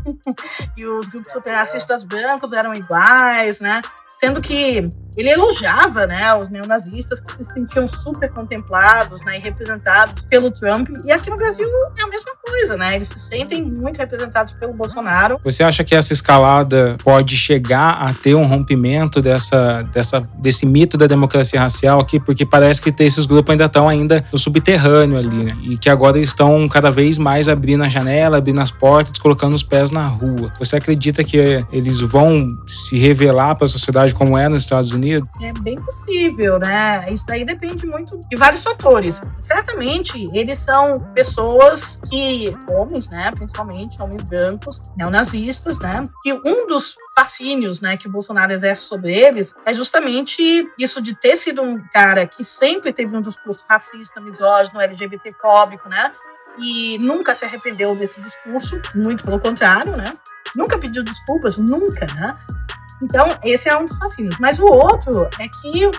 e 0.75 0.85
os 0.85 1.07
grupos 1.07 1.31
supremacistas 1.31 2.03
brancos 2.03 2.51
eram 2.51 2.73
iguais, 2.73 3.59
né? 3.59 3.81
Sendo 4.19 4.41
que 4.41 4.89
ele 5.17 5.29
elogiava 5.29 6.05
né, 6.05 6.33
os 6.35 6.47
neonazistas 6.47 7.19
que 7.19 7.31
se 7.31 7.43
sentiam 7.43 7.87
super 7.87 8.31
contemplados 8.31 9.19
né, 9.25 9.37
e 9.37 9.41
representados 9.41 10.25
pelo 10.25 10.51
Trump. 10.51 10.89
E 11.05 11.11
aqui 11.11 11.29
no 11.29 11.35
Brasil 11.35 11.67
é 11.97 12.03
a 12.03 12.07
mesma 12.07 12.33
coisa, 12.45 12.77
né? 12.77 12.95
Eles 12.95 13.09
se 13.09 13.19
sentem 13.19 13.63
muito 13.63 13.97
representados 13.97 14.53
pelo 14.53 14.73
Bolsonaro. 14.73 15.39
Você 15.43 15.63
acha 15.63 15.83
que 15.83 15.95
essa 15.95 16.13
escalada 16.13 16.95
pode 17.03 17.35
chegar 17.35 17.93
a 17.93 18.13
ter 18.13 18.35
um 18.35 18.45
rompimento 18.45 19.19
dessa, 19.19 19.79
dessa, 19.91 20.21
desse 20.37 20.67
mito 20.67 20.97
da 20.97 21.07
democracia 21.07 21.59
racial 21.59 21.99
aqui? 21.99 22.19
Porque 22.19 22.45
parece 22.45 22.79
que 22.79 22.91
esses 23.03 23.25
grupos 23.25 23.51
ainda 23.51 23.65
estão 23.65 23.89
ainda 23.89 24.23
no 24.31 24.37
subterrâneo 24.37 25.17
ali, 25.17 25.45
né? 25.45 25.57
E 25.63 25.77
que 25.77 25.89
agora 25.89 26.19
estão 26.19 26.69
cada 26.69 26.91
vez 26.91 27.17
mais 27.17 27.49
abrindo 27.49 27.83
a 27.83 27.89
janela, 27.89 28.37
abrindo 28.37 28.61
as 28.61 28.69
portas, 28.69 29.17
colocando 29.17 29.55
os 29.55 29.63
pés 29.63 29.89
na 29.89 30.07
rua. 30.07 30.51
Você 30.59 30.75
acredita 30.75 31.23
que 31.23 31.37
eles 31.71 31.99
vão 31.99 32.51
se 32.67 32.99
revelar 32.99 33.55
para 33.55 33.65
a 33.65 33.67
sociedade 33.67 34.06
como 34.13 34.37
é 34.37 34.47
nos 34.47 34.63
Estados 34.63 34.91
Unidos? 34.91 35.27
É 35.41 35.51
bem 35.61 35.75
possível, 35.75 36.59
né? 36.59 37.05
Isso 37.11 37.25
daí 37.25 37.43
depende 37.45 37.85
muito 37.85 38.19
de 38.19 38.37
vários 38.37 38.63
fatores. 38.63 39.19
Certamente, 39.39 40.29
eles 40.33 40.59
são 40.59 40.93
pessoas 41.13 41.99
que, 42.09 42.51
homens, 42.71 43.07
né, 43.09 43.31
principalmente, 43.31 44.01
homens 44.01 44.23
brancos, 44.23 44.81
neonazistas, 44.95 45.79
né, 45.79 46.03
que 46.21 46.33
um 46.33 46.67
dos 46.67 46.95
fascínios, 47.15 47.81
né, 47.81 47.97
que 47.97 48.07
o 48.07 48.11
Bolsonaro 48.11 48.51
exerce 48.51 48.83
sobre 48.83 49.13
eles 49.13 49.55
é 49.65 49.73
justamente 49.73 50.67
isso 50.77 51.01
de 51.01 51.15
ter 51.15 51.35
sido 51.35 51.61
um 51.61 51.81
cara 51.91 52.25
que 52.25 52.43
sempre 52.43 52.93
teve 52.93 53.15
um 53.15 53.21
discurso 53.21 53.65
racista, 53.67 54.21
misógino, 54.21 54.79
LGBTfóbico, 54.79 55.89
né, 55.89 56.11
e 56.59 56.97
nunca 56.99 57.33
se 57.33 57.45
arrependeu 57.45 57.95
desse 57.95 58.19
discurso, 58.21 58.79
muito 58.95 59.23
pelo 59.23 59.39
contrário, 59.39 59.93
né? 59.95 60.13
Nunca 60.55 60.77
pediu 60.77 61.03
desculpas, 61.03 61.57
nunca, 61.57 62.05
né? 62.19 62.35
Então, 63.01 63.27
esse 63.43 63.69
é 63.69 63.77
um 63.77 63.85
dos 63.85 63.97
fascínios. 63.97 64.37
Mas 64.39 64.59
o 64.59 64.65
outro 64.65 65.29
é 65.39 65.47
que 65.61 65.91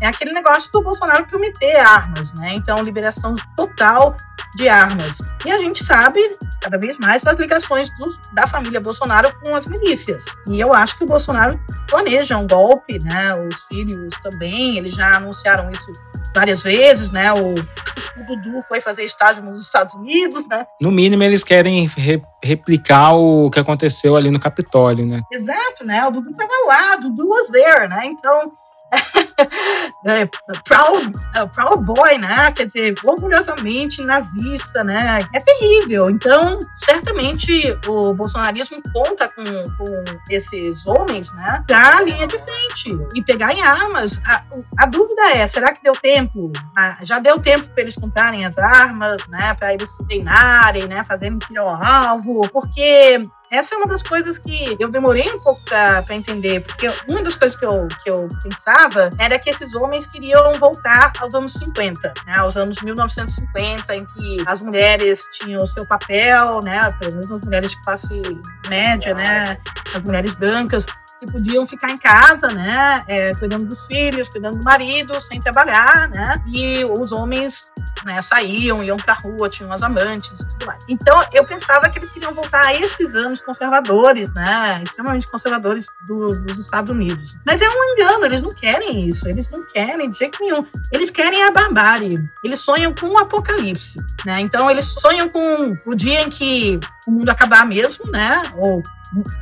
é 0.00 0.06
aquele 0.06 0.32
negócio 0.32 0.70
do 0.72 0.82
Bolsonaro 0.82 1.26
prometer 1.26 1.76
armas, 1.76 2.32
né? 2.34 2.54
Então, 2.54 2.82
liberação 2.82 3.34
total 3.56 4.14
de 4.56 4.68
armas. 4.68 5.18
E 5.44 5.50
a 5.50 5.58
gente 5.60 5.84
sabe, 5.84 6.20
cada 6.62 6.78
vez 6.78 6.96
mais, 6.98 7.22
das 7.22 7.38
ligações 7.38 7.90
dos, 7.98 8.18
da 8.32 8.46
família 8.46 8.80
Bolsonaro 8.80 9.32
com 9.44 9.54
as 9.54 9.66
milícias. 9.66 10.24
E 10.48 10.58
eu 10.60 10.72
acho 10.72 10.96
que 10.96 11.04
o 11.04 11.06
Bolsonaro 11.06 11.60
planeja 11.88 12.36
um 12.36 12.46
golpe, 12.46 12.98
né? 13.04 13.30
Os 13.46 13.64
filhos 13.70 14.14
também, 14.22 14.76
eles 14.76 14.94
já 14.94 15.16
anunciaram 15.16 15.70
isso 15.70 15.92
várias 16.36 16.62
vezes, 16.62 17.10
né? 17.10 17.32
O, 17.32 17.46
o 17.46 18.36
Dudu 18.36 18.62
foi 18.68 18.80
fazer 18.80 19.04
estágio 19.04 19.42
nos 19.42 19.62
Estados 19.62 19.94
Unidos, 19.94 20.46
né? 20.46 20.66
No 20.80 20.92
mínimo, 20.92 21.22
eles 21.22 21.42
querem 21.42 21.86
re 21.96 22.22
replicar 22.44 23.14
o 23.14 23.50
que 23.50 23.58
aconteceu 23.58 24.16
ali 24.16 24.30
no 24.30 24.38
Capitólio, 24.38 25.06
né? 25.06 25.22
Exato, 25.32 25.84
né? 25.84 26.06
O 26.06 26.10
Dudu 26.10 26.30
estava 26.30 26.52
lá, 26.66 26.96
o 26.96 27.00
Dudu 27.00 27.28
was 27.28 27.48
there, 27.48 27.88
né? 27.88 28.02
Então, 28.04 28.52
é, 30.06 30.26
proud, 30.64 31.06
uh, 31.06 31.48
proud 31.54 31.84
boy, 31.84 32.18
né? 32.18 32.52
Quer 32.52 32.66
dizer, 32.66 32.94
orgulhosamente 33.04 34.04
nazista, 34.04 34.84
né? 34.84 35.18
É 35.34 35.38
terrível. 35.40 36.10
Então, 36.10 36.60
certamente 36.84 37.76
o 37.86 38.14
bolsonarismo 38.14 38.80
conta 38.94 39.28
com, 39.28 39.44
com 39.44 40.04
esses 40.30 40.86
homens, 40.86 41.34
né? 41.34 41.64
Pra 41.66 42.02
linha 42.02 42.26
de 42.26 42.38
frente 42.38 42.65
e 43.14 43.22
pegar 43.22 43.52
em 43.52 43.62
armas. 43.62 44.18
A, 44.26 44.42
a 44.78 44.86
dúvida 44.86 45.30
é: 45.32 45.46
será 45.46 45.72
que 45.72 45.82
deu 45.82 45.92
tempo? 45.92 46.52
Ah, 46.76 46.98
já 47.02 47.18
deu 47.18 47.38
tempo 47.40 47.68
para 47.68 47.82
eles 47.82 47.96
comprarem 47.96 48.44
as 48.44 48.58
armas, 48.58 49.26
né? 49.28 49.54
Para 49.54 49.74
eles 49.74 49.90
se 49.90 50.04
treinarem, 50.06 50.86
né? 50.86 51.02
Fazerem 51.02 51.38
tiro 51.38 51.62
ao 51.62 51.82
alvo? 51.82 52.48
Porque 52.50 53.26
essa 53.50 53.74
é 53.74 53.78
uma 53.78 53.86
das 53.86 54.02
coisas 54.02 54.38
que 54.38 54.76
eu 54.78 54.90
demorei 54.90 55.30
um 55.32 55.38
pouco 55.38 55.60
para 55.64 56.14
entender, 56.14 56.60
porque 56.60 56.88
uma 57.08 57.22
das 57.22 57.36
coisas 57.36 57.58
que 57.58 57.64
eu, 57.64 57.86
que 58.02 58.10
eu 58.10 58.26
pensava 58.42 59.08
era 59.18 59.38
que 59.38 59.48
esses 59.48 59.74
homens 59.76 60.06
queriam 60.06 60.52
voltar 60.54 61.12
aos 61.20 61.34
anos 61.34 61.52
50, 61.52 62.12
né, 62.26 62.38
aos 62.38 62.56
anos 62.56 62.82
1950, 62.82 63.94
em 63.94 64.04
que 64.04 64.44
as 64.46 64.62
mulheres 64.62 65.22
tinham 65.32 65.62
o 65.62 65.66
seu 65.66 65.86
papel, 65.86 66.58
né, 66.64 66.90
pelo 66.98 67.12
menos 67.12 67.30
as 67.30 67.44
mulheres 67.44 67.70
de 67.70 67.80
classe 67.82 68.22
média, 68.68 69.14
né, 69.14 69.56
as 69.94 70.02
mulheres 70.02 70.36
brancas, 70.36 70.84
que 71.18 71.32
podiam 71.32 71.66
ficar 71.66 71.90
em 71.90 71.98
casa, 71.98 72.48
né, 72.48 73.04
é, 73.08 73.34
cuidando 73.34 73.66
dos 73.66 73.86
filhos, 73.86 74.28
cuidando 74.28 74.58
do 74.58 74.64
marido, 74.64 75.18
sem 75.20 75.40
trabalhar, 75.40 76.08
né, 76.08 76.34
e 76.46 76.84
os 76.84 77.12
homens 77.12 77.70
né, 78.04 78.20
saíam, 78.22 78.82
iam 78.82 78.96
pra 78.96 79.14
rua, 79.14 79.48
tinham 79.48 79.72
as 79.72 79.82
amantes 79.82 80.30
e 80.32 80.36
tudo 80.36 80.66
mais. 80.66 80.84
Então, 80.88 81.20
eu 81.32 81.44
pensava 81.44 81.88
que 81.88 81.98
eles 81.98 82.10
queriam 82.10 82.34
voltar 82.34 82.66
a 82.66 82.74
esses 82.74 83.14
anos 83.14 83.40
conservadores, 83.40 84.32
né, 84.34 84.82
extremamente 84.84 85.30
conservadores 85.30 85.86
do, 86.06 86.26
dos 86.26 86.58
Estados 86.58 86.90
Unidos. 86.90 87.36
Mas 87.44 87.60
é 87.62 87.68
um 87.68 87.84
engano, 87.92 88.26
eles 88.26 88.42
não 88.42 88.50
querem 88.50 89.08
isso, 89.08 89.28
eles 89.28 89.50
não 89.50 89.66
querem 89.72 90.10
de 90.10 90.18
jeito 90.18 90.38
nenhum. 90.40 90.66
Eles 90.92 91.10
querem 91.10 91.42
a 91.42 91.50
barbárie, 91.50 92.18
eles 92.44 92.60
sonham 92.60 92.94
com 92.94 93.06
o 93.06 93.18
apocalipse, 93.18 93.96
né, 94.24 94.40
então 94.40 94.70
eles 94.70 94.86
sonham 94.86 95.28
com 95.28 95.76
o 95.86 95.94
dia 95.94 96.20
em 96.20 96.30
que 96.30 96.78
o 97.08 97.10
mundo 97.10 97.28
acabar 97.28 97.66
mesmo, 97.66 98.10
né, 98.10 98.42
ou 98.56 98.82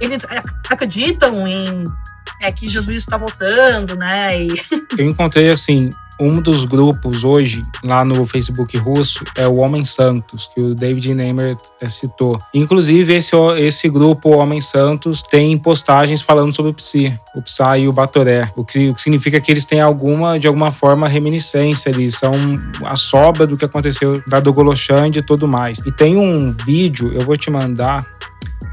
eles 0.01 0.23
acreditam 0.69 1.43
em 1.47 1.85
é, 2.41 2.53
que 2.53 2.69
Jesus 2.69 2.99
está 2.99 3.17
voltando, 3.17 3.97
né? 3.97 4.39
E... 4.39 4.49
Eu 4.99 5.07
encontrei 5.07 5.51
assim. 5.51 5.89
Um 6.21 6.41
dos 6.41 6.65
grupos 6.65 7.25
hoje, 7.25 7.61
lá 7.83 8.05
no 8.05 8.25
Facebook 8.25 8.77
russo, 8.77 9.25
é 9.35 9.49
o 9.49 9.59
Homem 9.59 9.85
Santos, 9.85 10.49
que 10.55 10.63
o 10.63 10.73
David 10.73 11.13
Neymer 11.13 11.57
é, 11.83 11.89
citou. 11.89 12.39
Inclusive, 12.55 13.13
esse, 13.15 13.35
esse 13.59 13.89
grupo, 13.89 14.31
Homem 14.31 14.61
Santos, 14.61 15.21
tem 15.23 15.59
postagens 15.59 16.21
falando 16.21 16.55
sobre 16.55 16.71
o 16.71 16.75
Psi, 16.75 17.19
o 17.37 17.43
Psy 17.43 17.81
e 17.81 17.89
o 17.89 17.93
Batoré, 17.93 18.47
o 18.55 18.65
que, 18.65 18.87
o 18.87 18.95
que 18.95 19.03
significa 19.03 19.41
que 19.41 19.51
eles 19.51 19.65
têm 19.65 19.81
alguma, 19.81 20.39
de 20.39 20.47
alguma 20.47 20.71
forma, 20.71 21.09
reminiscência, 21.09 21.91
eles 21.91 22.15
são 22.15 22.33
a 22.85 22.95
sobra 22.95 23.45
do 23.45 23.57
que 23.57 23.65
aconteceu 23.65 24.15
da 24.29 24.39
Dogoloshand 24.39 25.17
e 25.17 25.23
tudo 25.23 25.49
mais. 25.49 25.81
E 25.81 25.91
tem 25.91 26.17
um 26.17 26.53
vídeo, 26.53 27.09
eu 27.13 27.23
vou 27.23 27.37
te 27.37 27.51
mandar, 27.51 28.07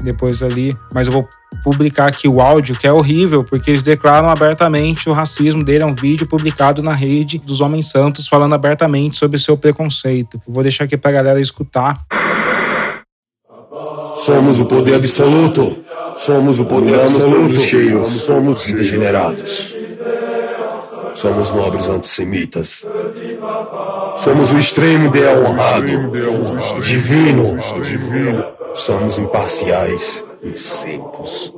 depois 0.02 0.42
ali, 0.42 0.70
mas 0.94 1.06
eu 1.06 1.12
vou 1.12 1.28
publicar 1.62 2.06
aqui 2.06 2.28
o 2.28 2.40
áudio, 2.40 2.76
que 2.76 2.86
é 2.86 2.92
horrível, 2.92 3.44
porque 3.44 3.70
eles 3.70 3.82
declaram 3.82 4.28
abertamente 4.28 5.08
o 5.08 5.12
racismo 5.12 5.64
dele. 5.64 5.82
É 5.82 5.86
um 5.86 5.94
vídeo 5.94 6.26
publicado 6.26 6.82
na 6.82 6.94
rede 6.94 7.38
dos 7.38 7.60
Homens 7.60 7.90
Santos 7.90 8.26
falando 8.26 8.54
abertamente 8.54 9.16
sobre 9.16 9.36
o 9.36 9.40
seu 9.40 9.56
preconceito. 9.56 10.40
Eu 10.46 10.52
vou 10.52 10.62
deixar 10.62 10.84
aqui 10.84 10.96
pra 10.96 11.12
galera 11.12 11.40
escutar. 11.40 12.04
Somos 14.16 14.60
o 14.60 14.66
poder 14.66 14.96
absoluto. 14.96 15.78
Somos 16.16 16.60
o 16.60 16.64
poder 16.64 17.00
absoluto. 17.00 17.56
Cheios. 17.58 18.08
Somos 18.08 18.64
degenerados. 18.64 19.74
Somos 21.14 21.50
nobres 21.50 21.88
antissemitas. 21.88 22.86
Somos 24.16 24.50
o 24.52 24.58
extremo 24.58 25.06
ideal 25.06 25.44
honrado. 25.44 25.86
Divino. 26.82 27.56
Somos 28.74 29.18
imparciais 29.18 30.24
e 30.42 30.56
simples. 30.56 31.52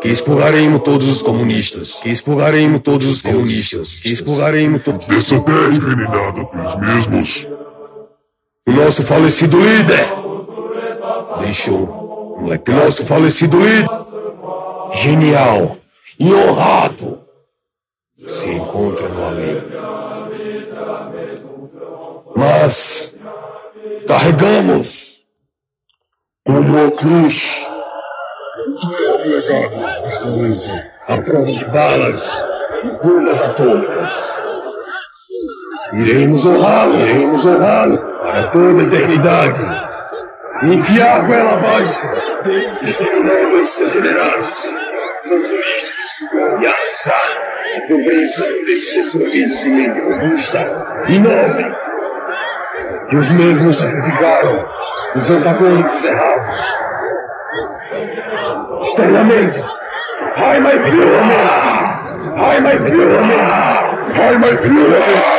Que 0.00 0.08
expurgaremos 0.08 0.82
todos 0.82 1.08
os 1.08 1.22
comunistas. 1.22 2.02
Que 2.02 2.10
expurgaremos 2.10 2.80
todos 2.80 3.06
os 3.06 3.22
comunistas. 3.22 4.00
Que 4.00 4.12
expurgaremos 4.12 4.82
todos. 4.82 5.08
Essa 5.08 5.40
terra 5.40 5.68
envenenada 5.68 6.44
pelos 6.46 6.74
mesmos. 6.76 7.48
O 8.66 8.70
nosso 8.70 9.02
falecido 9.02 9.58
líder 9.58 10.06
deixou 11.40 12.36
um 12.38 12.46
legado. 12.46 12.80
O 12.80 12.84
nosso 12.84 13.04
falecido 13.04 13.58
líder, 13.58 13.88
genial 14.92 15.76
e 16.18 16.32
honrado, 16.32 17.20
se 18.26 18.50
encontra 18.50 19.08
no 19.08 19.24
além. 19.24 19.62
Mas 22.36 23.16
carregamos 24.06 25.17
como 26.48 26.86
a 26.86 26.90
cruz. 26.92 27.66
O 28.86 29.28
legado 29.28 29.76
do 30.24 31.12
A 31.12 31.22
prova 31.22 31.52
de 31.52 31.64
balas 31.66 32.46
e 32.82 33.06
bombas 33.06 33.40
atômicas. 33.42 34.34
Iremos 35.92 36.46
honrá-lo, 36.46 37.00
iremos 37.00 37.44
honrá-lo 37.44 37.98
para 37.98 38.48
toda 38.48 38.80
a 38.80 38.84
eternidade. 38.84 39.60
Enfiar 40.62 41.26
com 41.26 41.34
ela 41.34 41.52
abaixo 41.52 42.08
exterminando 42.82 43.58
esses 43.58 43.92
degenerados, 43.92 44.72
comunistas 45.22 46.26
e 46.62 46.66
arrastar 46.66 47.76
a 47.76 47.80
compreensão 47.88 48.64
desses 48.64 48.96
desprovidos 48.96 49.60
de 49.60 49.70
mente 49.70 50.00
robusta 50.00 51.04
e 51.08 51.18
nobre 51.18 51.76
que 53.10 53.16
os 53.16 53.30
mesmos 53.36 53.76
sacrificaram 53.76 54.87
os 55.14 55.30
antagônicos 55.30 56.04
errados. 56.04 56.82
Eternamente. 58.92 59.64
Ai, 60.36 60.60
my 60.60 60.78
filament! 60.78 61.32
Ai, 62.36 62.60
my 62.60 62.78
filament! 62.78 63.52
Ai, 64.16 64.38
my 64.38 64.56
filament! 64.58 65.38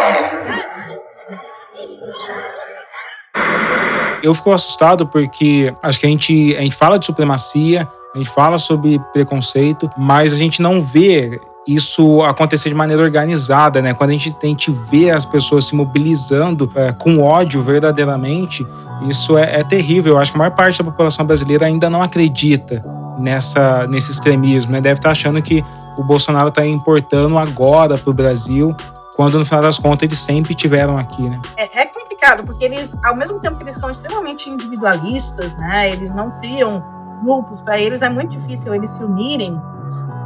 Eu 4.21 4.33
fico 4.35 4.51
assustado 4.51 5.07
porque 5.07 5.73
acho 5.81 5.99
que 5.99 6.05
a 6.05 6.09
gente, 6.09 6.55
a 6.57 6.61
gente 6.61 6.75
fala 6.75 6.99
de 6.99 7.05
supremacia, 7.05 7.87
a 8.13 8.17
gente 8.17 8.29
fala 8.29 8.57
sobre 8.57 8.99
preconceito, 9.13 9.89
mas 9.97 10.33
a 10.33 10.35
gente 10.35 10.61
não 10.61 10.83
vê 10.83 11.39
isso 11.73 12.23
acontecer 12.23 12.69
de 12.69 12.75
maneira 12.75 13.03
organizada, 13.03 13.79
né? 13.79 13.93
Quando 13.93 14.09
a 14.09 14.13
gente, 14.13 14.35
a 14.41 14.45
gente 14.45 14.71
vê 14.89 15.11
as 15.11 15.23
pessoas 15.23 15.65
se 15.65 15.75
mobilizando 15.75 16.69
é, 16.73 16.91
com 16.91 17.21
ódio 17.21 17.61
verdadeiramente, 17.61 18.65
isso 19.07 19.37
é, 19.37 19.59
é, 19.59 19.63
terrível. 19.63 20.13
Eu 20.13 20.17
acho 20.17 20.31
que 20.31 20.37
a 20.37 20.39
maior 20.39 20.55
parte 20.55 20.79
da 20.79 20.83
população 20.83 21.25
brasileira 21.25 21.67
ainda 21.67 21.87
não 21.87 22.01
acredita 22.01 22.83
nessa, 23.19 23.85
nesse 23.85 24.09
extremismo, 24.09 24.71
né? 24.71 24.81
Deve 24.81 24.99
estar 24.99 25.11
achando 25.11 25.39
que 25.43 25.61
o 25.95 26.03
Bolsonaro 26.03 26.49
está 26.49 26.65
importando 26.65 27.37
agora 27.37 27.95
para 27.97 28.09
o 28.09 28.13
Brasil, 28.13 28.75
quando 29.15 29.37
no 29.37 29.45
final 29.45 29.61
das 29.61 29.77
contas 29.77 30.09
eles 30.09 30.17
sempre 30.17 30.55
tiveram 30.55 30.97
aqui, 30.97 31.21
né? 31.21 31.39
É, 31.55 31.81
é 31.81 31.85
complicado, 31.85 32.47
porque 32.47 32.65
eles, 32.65 32.97
ao 33.05 33.15
mesmo 33.15 33.39
tempo 33.39 33.57
que 33.57 33.63
eles 33.63 33.75
são 33.75 33.91
extremamente 33.91 34.49
individualistas, 34.49 35.55
né? 35.57 35.91
Eles 35.91 36.11
não 36.15 36.31
criam 36.39 36.83
grupos, 37.21 37.61
para 37.61 37.79
eles 37.79 38.01
é 38.01 38.09
muito 38.09 38.31
difícil 38.35 38.73
eles 38.73 38.89
se 38.89 39.03
unirem 39.03 39.61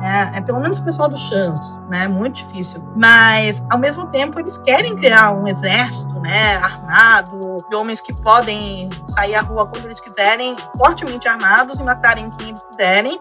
né? 0.03 0.33
É 0.35 0.41
pelo 0.41 0.59
menos 0.59 0.79
o 0.79 0.83
pessoal 0.83 1.07
do 1.07 1.15
Chans, 1.15 1.81
né? 1.89 2.09
Muito 2.09 2.35
difícil. 2.35 2.83
Mas, 2.93 3.63
ao 3.69 3.79
mesmo 3.79 4.07
tempo, 4.07 4.37
eles 4.37 4.57
querem 4.57 4.97
criar 4.97 5.31
um 5.31 5.47
exército, 5.47 6.19
né? 6.19 6.57
Armado, 6.57 7.39
de 7.69 7.75
homens 7.77 8.01
que 8.01 8.13
podem 8.21 8.89
sair 9.07 9.33
à 9.33 9.39
rua 9.41 9.65
quando 9.65 9.85
eles 9.85 10.01
quiserem, 10.01 10.57
fortemente 10.77 11.25
armados 11.25 11.79
e 11.79 11.83
matarem 11.83 12.29
quem 12.31 12.49
eles 12.49 12.61
quiserem. 12.63 13.17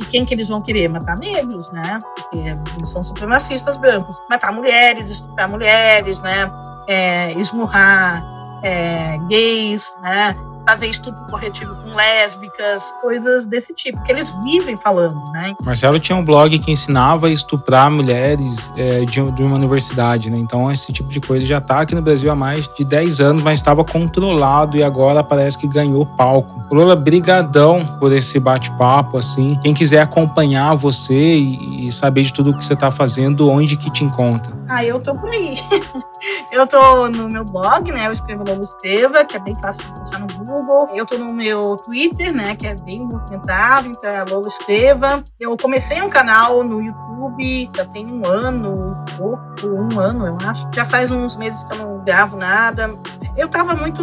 E 0.00 0.04
quem 0.06 0.24
que 0.24 0.32
eles 0.32 0.48
vão 0.48 0.62
querer? 0.62 0.88
Matar 0.88 1.18
negros, 1.18 1.70
né? 1.70 1.98
Porque 2.16 2.38
eles 2.38 2.88
são 2.88 3.04
supremacistas 3.04 3.76
brancos. 3.76 4.16
Matar 4.30 4.52
mulheres, 4.52 5.10
estuprar 5.10 5.46
mulheres, 5.46 6.18
né? 6.20 6.50
É, 6.88 7.32
esmurrar 7.34 8.24
é, 8.62 9.18
gays, 9.28 9.94
né? 10.02 10.36
fazer 10.66 10.86
estupro 10.86 11.24
corretivo 11.26 11.74
com 11.76 11.94
lésbicas, 11.94 12.82
coisas 13.00 13.46
desse 13.46 13.74
tipo, 13.74 14.02
que 14.04 14.12
eles 14.12 14.32
vivem 14.44 14.76
falando, 14.76 15.20
né? 15.32 15.54
Marcelo 15.64 15.98
tinha 15.98 16.16
um 16.16 16.24
blog 16.24 16.58
que 16.58 16.70
ensinava 16.70 17.26
a 17.26 17.30
estuprar 17.30 17.90
mulheres 17.90 18.70
é, 18.76 19.00
de, 19.00 19.20
de, 19.32 19.42
uma 19.42 19.56
universidade, 19.56 20.30
né? 20.30 20.38
Então 20.40 20.70
esse 20.70 20.92
tipo 20.92 21.10
de 21.10 21.20
coisa 21.20 21.44
já 21.44 21.60
tá 21.60 21.80
aqui 21.80 21.94
no 21.94 22.02
Brasil 22.02 22.30
há 22.30 22.36
mais 22.36 22.68
de 22.68 22.84
10 22.84 23.20
anos, 23.20 23.42
mas 23.42 23.58
estava 23.58 23.84
controlado 23.84 24.76
e 24.76 24.82
agora 24.82 25.22
parece 25.22 25.58
que 25.58 25.66
ganhou 25.66 26.06
palco. 26.06 26.62
Lola, 26.72 26.96
brigadão 26.96 27.84
por 27.98 28.12
esse 28.12 28.38
bate-papo, 28.38 29.18
assim. 29.18 29.58
Quem 29.62 29.74
quiser 29.74 30.00
acompanhar 30.00 30.74
você 30.74 31.14
e, 31.14 31.88
e 31.88 31.92
saber 31.92 32.22
de 32.22 32.32
tudo 32.32 32.56
que 32.56 32.64
você 32.64 32.74
tá 32.74 32.90
fazendo, 32.90 33.50
onde 33.50 33.76
que 33.76 33.90
te 33.90 34.04
encontra? 34.04 34.52
Ah, 34.68 34.84
eu 34.84 34.98
tô 35.00 35.12
por 35.12 35.30
aí. 35.30 35.58
eu 36.50 36.66
tô 36.66 37.08
no 37.08 37.28
meu 37.28 37.44
blog, 37.44 37.90
né? 37.92 38.06
Eu 38.06 38.12
escrevo 38.12 38.44
Lobo 38.44 38.60
Esteva, 38.60 39.24
que 39.24 39.36
é 39.36 39.40
bem 39.40 39.54
fácil 39.60 39.82
de 39.82 39.90
encontrar 39.90 40.20
no 40.20 40.44
Google. 40.44 40.88
Eu 40.94 41.06
tô 41.06 41.18
no 41.18 41.32
meu 41.34 41.76
Twitter, 41.76 42.32
né? 42.32 42.54
Que 42.54 42.66
é 42.68 42.74
bem 42.82 43.00
movimentado, 43.00 43.88
então 43.88 44.10
é 44.10 44.24
Lobo 44.24 44.48
Esteva. 44.48 45.22
Eu 45.40 45.56
comecei 45.56 46.00
um 46.00 46.08
canal 46.08 46.62
no 46.62 46.80
YouTube, 46.80 47.70
já 47.74 47.84
tem 47.86 48.06
um 48.06 48.22
ano, 48.26 48.72
um 48.72 49.04
pouco, 49.16 49.66
um 49.66 50.00
ano, 50.00 50.26
eu 50.26 50.38
acho. 50.48 50.68
Já 50.74 50.84
faz 50.86 51.10
uns 51.10 51.36
meses 51.36 51.62
que 51.64 51.74
eu 51.74 51.86
não 51.86 52.04
gravo 52.04 52.36
nada. 52.36 52.90
Eu 53.36 53.48
tava 53.48 53.74
muito 53.74 54.02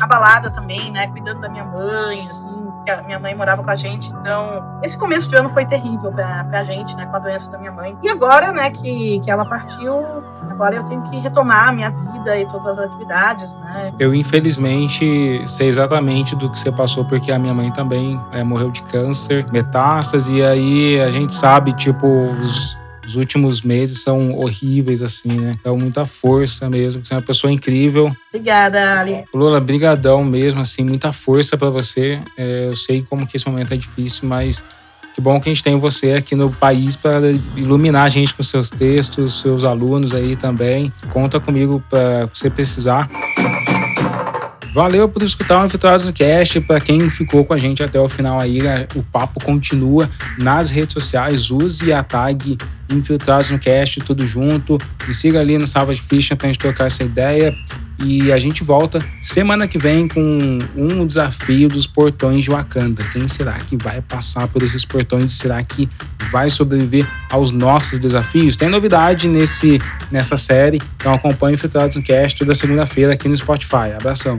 abalada 0.00 0.50
também, 0.50 0.90
né? 0.90 1.08
Cuidando 1.08 1.40
da 1.40 1.48
minha 1.48 1.64
mãe, 1.64 2.26
assim, 2.28 2.69
porque 2.80 2.90
a 2.90 3.02
minha 3.02 3.18
mãe 3.18 3.34
morava 3.34 3.62
com 3.62 3.70
a 3.70 3.76
gente. 3.76 4.10
Então, 4.10 4.80
esse 4.82 4.96
começo 4.96 5.28
de 5.28 5.36
ano 5.36 5.48
foi 5.48 5.64
terrível 5.64 6.10
pra, 6.10 6.44
pra 6.44 6.62
gente, 6.62 6.96
né? 6.96 7.06
Com 7.06 7.16
a 7.16 7.18
doença 7.18 7.50
da 7.50 7.58
minha 7.58 7.72
mãe. 7.72 7.96
E 8.02 8.08
agora, 8.08 8.52
né, 8.52 8.70
que, 8.70 9.20
que 9.20 9.30
ela 9.30 9.44
partiu, 9.44 9.94
agora 10.50 10.76
eu 10.76 10.84
tenho 10.84 11.02
que 11.02 11.18
retomar 11.18 11.68
a 11.68 11.72
minha 11.72 11.90
vida 11.90 12.36
e 12.38 12.46
todas 12.46 12.78
as 12.78 12.86
atividades, 12.86 13.54
né? 13.54 13.92
Eu, 13.98 14.14
infelizmente, 14.14 15.42
sei 15.46 15.68
exatamente 15.68 16.34
do 16.34 16.50
que 16.50 16.58
você 16.58 16.72
passou, 16.72 17.04
porque 17.04 17.30
a 17.30 17.38
minha 17.38 17.54
mãe 17.54 17.70
também 17.70 18.20
é, 18.32 18.42
morreu 18.42 18.70
de 18.70 18.82
câncer, 18.82 19.44
metástase, 19.52 20.38
e 20.38 20.44
aí 20.44 21.00
a 21.00 21.10
gente 21.10 21.34
sabe, 21.34 21.72
tipo, 21.72 22.06
os 22.06 22.79
os 23.06 23.16
últimos 23.16 23.62
meses 23.62 24.02
são 24.02 24.38
horríveis, 24.38 25.02
assim, 25.02 25.28
né? 25.28 25.56
Então, 25.58 25.76
muita 25.76 26.04
força 26.04 26.68
mesmo. 26.68 27.04
Você 27.04 27.14
é 27.14 27.16
uma 27.16 27.22
pessoa 27.22 27.52
incrível. 27.52 28.14
Obrigada, 28.28 29.00
Ali. 29.00 29.24
Lula, 29.34 29.60
brigadão 29.60 30.24
mesmo, 30.24 30.60
assim, 30.60 30.82
muita 30.82 31.12
força 31.12 31.56
para 31.56 31.70
você. 31.70 32.20
É, 32.36 32.66
eu 32.66 32.76
sei 32.76 33.04
como 33.08 33.26
que 33.26 33.36
esse 33.36 33.48
momento 33.48 33.74
é 33.74 33.76
difícil, 33.76 34.28
mas 34.28 34.62
que 35.14 35.20
bom 35.20 35.40
que 35.40 35.48
a 35.48 35.52
gente 35.52 35.62
tem 35.62 35.78
você 35.78 36.12
aqui 36.12 36.34
no 36.34 36.50
país 36.50 36.94
para 36.94 37.30
iluminar 37.56 38.04
a 38.04 38.08
gente 38.08 38.32
com 38.32 38.42
seus 38.42 38.70
textos, 38.70 39.40
seus 39.40 39.64
alunos 39.64 40.14
aí 40.14 40.36
também. 40.36 40.92
Conta 41.12 41.40
comigo 41.40 41.82
para 41.90 42.26
você 42.26 42.48
precisar. 42.48 43.08
Valeu 44.72 45.08
por 45.08 45.22
escutar 45.22 45.60
o 45.60 45.66
Infiltrados 45.66 46.06
no 46.06 46.12
Cast. 46.12 46.60
Para 46.60 46.80
quem 46.80 47.10
ficou 47.10 47.44
com 47.44 47.52
a 47.52 47.58
gente 47.58 47.82
até 47.82 47.98
o 47.98 48.08
final 48.08 48.40
aí, 48.40 48.60
o 48.94 49.02
papo 49.02 49.42
continua 49.44 50.08
nas 50.38 50.70
redes 50.70 50.92
sociais. 50.92 51.50
Use 51.50 51.92
a 51.92 52.02
tag 52.02 52.56
Infiltrados 52.90 53.50
no 53.50 53.58
Cast, 53.58 54.00
tudo 54.00 54.26
junto. 54.26 54.78
Me 55.08 55.14
siga 55.14 55.40
ali 55.40 55.58
no 55.58 55.66
Savage 55.66 56.00
Fiction 56.00 56.36
pra 56.36 56.46
gente 56.46 56.58
trocar 56.58 56.86
essa 56.86 57.02
ideia. 57.02 57.52
E 58.04 58.32
a 58.32 58.38
gente 58.38 58.64
volta 58.64 58.98
semana 59.22 59.68
que 59.68 59.78
vem 59.78 60.08
com 60.08 60.58
um 60.74 61.06
desafio 61.06 61.68
dos 61.68 61.86
portões 61.86 62.44
de 62.44 62.50
Wakanda. 62.50 63.04
Quem 63.12 63.28
será 63.28 63.52
que 63.52 63.76
vai 63.76 64.00
passar 64.00 64.48
por 64.48 64.62
esses 64.62 64.84
portões? 64.84 65.32
Será 65.32 65.62
que 65.62 65.88
vai 66.30 66.48
sobreviver 66.48 67.06
aos 67.30 67.50
nossos 67.50 67.98
desafios? 67.98 68.56
Tem 68.56 68.68
novidade 68.68 69.28
nesse, 69.28 69.80
nessa 70.10 70.36
série, 70.36 70.80
então 70.96 71.12
acompanhe 71.12 71.54
Infiltrados 71.54 71.96
no 71.96 72.02
Cast 72.02 72.38
toda 72.38 72.54
segunda-feira 72.54 73.12
aqui 73.12 73.28
no 73.28 73.36
Spotify. 73.36 73.92
Abração! 73.94 74.38